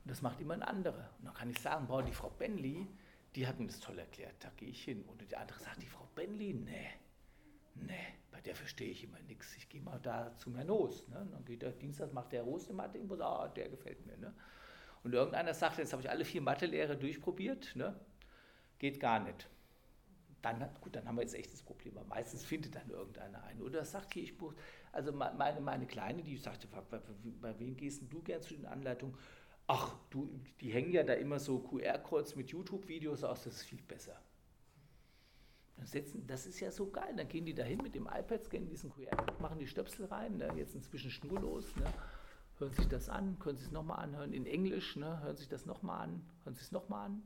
Und 0.04 0.10
das 0.10 0.22
macht 0.22 0.42
immer 0.42 0.56
ein 0.56 0.64
anderer. 0.64 1.10
Und 1.20 1.26
dann 1.26 1.34
kann 1.34 1.50
ich 1.50 1.60
sagen, 1.60 1.88
boah, 1.88 2.02
die 2.02 2.12
Frau 2.12 2.30
Benli, 2.30 2.88
die 3.36 3.48
hat 3.48 3.60
mir 3.60 3.68
das 3.68 3.80
toll 3.80 4.00
erklärt, 4.00 4.36
da 4.40 4.52
gehe 4.58 4.70
ich 4.70 4.84
hin. 4.84 5.04
Und 5.04 5.22
die 5.22 5.36
andere 5.36 5.60
sagt, 5.60 5.82
die 5.82 5.88
Frau 5.88 6.10
Benli, 6.16 6.54
nee, 6.54 6.90
nee, 7.76 7.94
bei 8.32 8.42
der 8.42 8.56
verstehe 8.56 8.90
ich 8.90 9.04
immer 9.04 9.20
nichts. 9.22 9.56
Ich 9.56 9.70
gehe 9.70 9.82
mal 9.82 10.00
da 10.00 10.36
zu 10.36 10.56
Herrn 10.56 10.70
Hoos. 10.70 11.08
Ne? 11.08 11.28
Dann 11.32 11.46
geht 11.46 11.62
der 11.62 11.72
Dienstag, 11.72 12.12
macht 12.14 12.32
der 12.32 12.46
Hoos 12.46 12.66
eine 12.66 12.78
Mathe, 12.78 13.00
muss, 13.00 13.22
ah, 13.22 13.48
der 13.48 13.70
gefällt 13.70 14.06
mir. 14.06 14.18
Ne? 14.18 14.34
Und 15.04 15.14
irgendeiner 15.14 15.54
sagt, 15.54 15.78
jetzt 15.78 15.94
habe 15.94 16.02
ich 16.02 16.10
alle 16.10 16.26
vier 16.26 16.42
Mathelehrer 16.42 16.96
durchprobiert, 16.96 17.76
ne? 17.76 18.00
geht 18.78 19.00
gar 19.00 19.20
nicht. 19.20 19.48
Dann, 20.42 20.68
gut, 20.82 20.96
dann 20.96 21.08
haben 21.08 21.16
wir 21.16 21.22
jetzt 21.22 21.36
echt 21.36 21.54
das 21.54 21.62
Problem. 21.62 21.98
Aber 21.98 22.08
meistens 22.08 22.44
findet 22.44 22.76
dann 22.76 22.90
irgendeiner 22.90 23.44
einen. 23.44 23.62
Oder 23.62 23.86
sagt 23.86 24.14
hier, 24.14 24.24
ich 24.24 24.38
buche, 24.38 24.56
also 24.92 25.12
meine, 25.12 25.62
meine 25.62 25.86
Kleine, 25.86 26.24
die 26.24 26.36
sagte, 26.38 26.68
bei, 26.68 27.60
wem 27.60 27.78
gehst 27.78 28.02
du 28.10 28.22
gern 28.24 28.42
zu 28.42 28.56
den 28.56 28.66
Anleitungen? 28.66 29.16
Ach, 29.68 29.96
du, 30.10 30.30
die 30.60 30.72
hängen 30.72 30.92
ja 30.92 31.04
da 31.04 31.14
immer 31.14 31.40
so 31.40 31.60
QR-Codes 31.60 32.36
mit 32.36 32.50
YouTube-Videos 32.50 33.24
aus, 33.24 33.44
das 33.44 33.58
ist 33.58 33.64
viel 33.64 33.82
besser. 33.84 34.20
Setzen, 35.84 36.26
das 36.28 36.46
ist 36.46 36.60
ja 36.60 36.72
so 36.72 36.90
geil. 36.90 37.14
Dann 37.16 37.28
gehen 37.28 37.46
die 37.46 37.54
da 37.54 37.64
hin 37.64 37.80
mit 37.82 37.96
dem 37.96 38.08
iPad, 38.08 38.44
scannen 38.44 38.68
diesen 38.68 38.92
QR-Code, 38.92 39.36
machen 39.40 39.60
die 39.60 39.68
Stöpsel 39.68 40.06
rein, 40.06 40.38
ne? 40.38 40.52
jetzt 40.56 40.76
inzwischen 40.76 41.12
schnurlos. 41.12 41.76
Ne? 41.76 41.86
Hören 42.62 42.74
sich 42.74 42.88
das 42.88 43.10
an, 43.10 43.38
können 43.40 43.58
Sie 43.58 43.66
es 43.66 43.72
nochmal 43.72 44.00
anhören 44.00 44.32
in 44.32 44.46
Englisch, 44.46 44.96
ne? 44.96 45.22
hören 45.22 45.36
sich 45.36 45.50
das 45.50 45.66
nochmal 45.66 46.02
an, 46.02 46.22
hören 46.44 46.56
Sie 46.56 46.62
es 46.62 46.72
nochmal 46.72 47.08
an, 47.08 47.24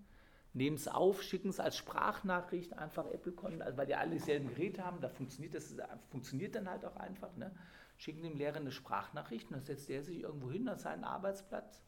nehmen 0.54 0.78
es 0.78 0.88
auf, 0.88 1.22
schicken 1.22 1.50
es 1.50 1.60
als 1.60 1.78
Sprachnachricht 1.78 2.74
einfach 2.74 3.06
Apple-Konten, 3.06 3.62
also 3.62 3.78
weil 3.78 3.86
die 3.86 3.96
alle 3.96 4.12
dieselben 4.12 4.48
Geräte 4.48 4.84
haben, 4.84 5.02
da 5.02 5.10
funktioniert 5.10 5.54
das 5.54 5.76
funktioniert 6.10 6.56
dann 6.56 6.70
halt 6.70 6.86
auch 6.86 6.96
einfach, 6.96 7.36
ne? 7.36 7.52
schicken 7.98 8.24
dem 8.24 8.38
Lehrer 8.38 8.58
eine 8.58 8.72
Sprachnachricht 8.72 9.48
und 9.48 9.54
dann 9.54 9.64
setzt 9.64 9.90
er 9.90 10.04
sich 10.04 10.22
irgendwo 10.22 10.52
hin 10.52 10.68
an 10.68 10.80
seinen 10.80 11.04
Arbeitsplatz, 11.04 11.82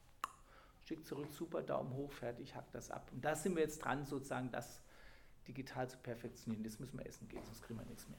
schickt 0.84 1.06
zurück, 1.06 1.32
super, 1.32 1.62
Daumen 1.62 1.92
hoch, 1.94 2.12
fertig, 2.12 2.54
hackt 2.54 2.74
das 2.74 2.90
ab. 2.90 3.10
Und 3.12 3.24
da 3.24 3.34
sind 3.34 3.56
wir 3.56 3.62
jetzt 3.62 3.84
dran, 3.84 4.06
sozusagen 4.06 4.50
das 4.50 4.80
digital 5.46 5.88
zu 5.88 5.98
perfektionieren. 5.98 6.64
Das 6.64 6.78
müssen 6.78 6.98
wir 6.98 7.06
essen 7.06 7.28
gehen, 7.28 7.42
sonst 7.44 7.62
kriegen 7.62 7.78
wir 7.78 7.86
nichts 7.86 8.08
mehr. 8.08 8.18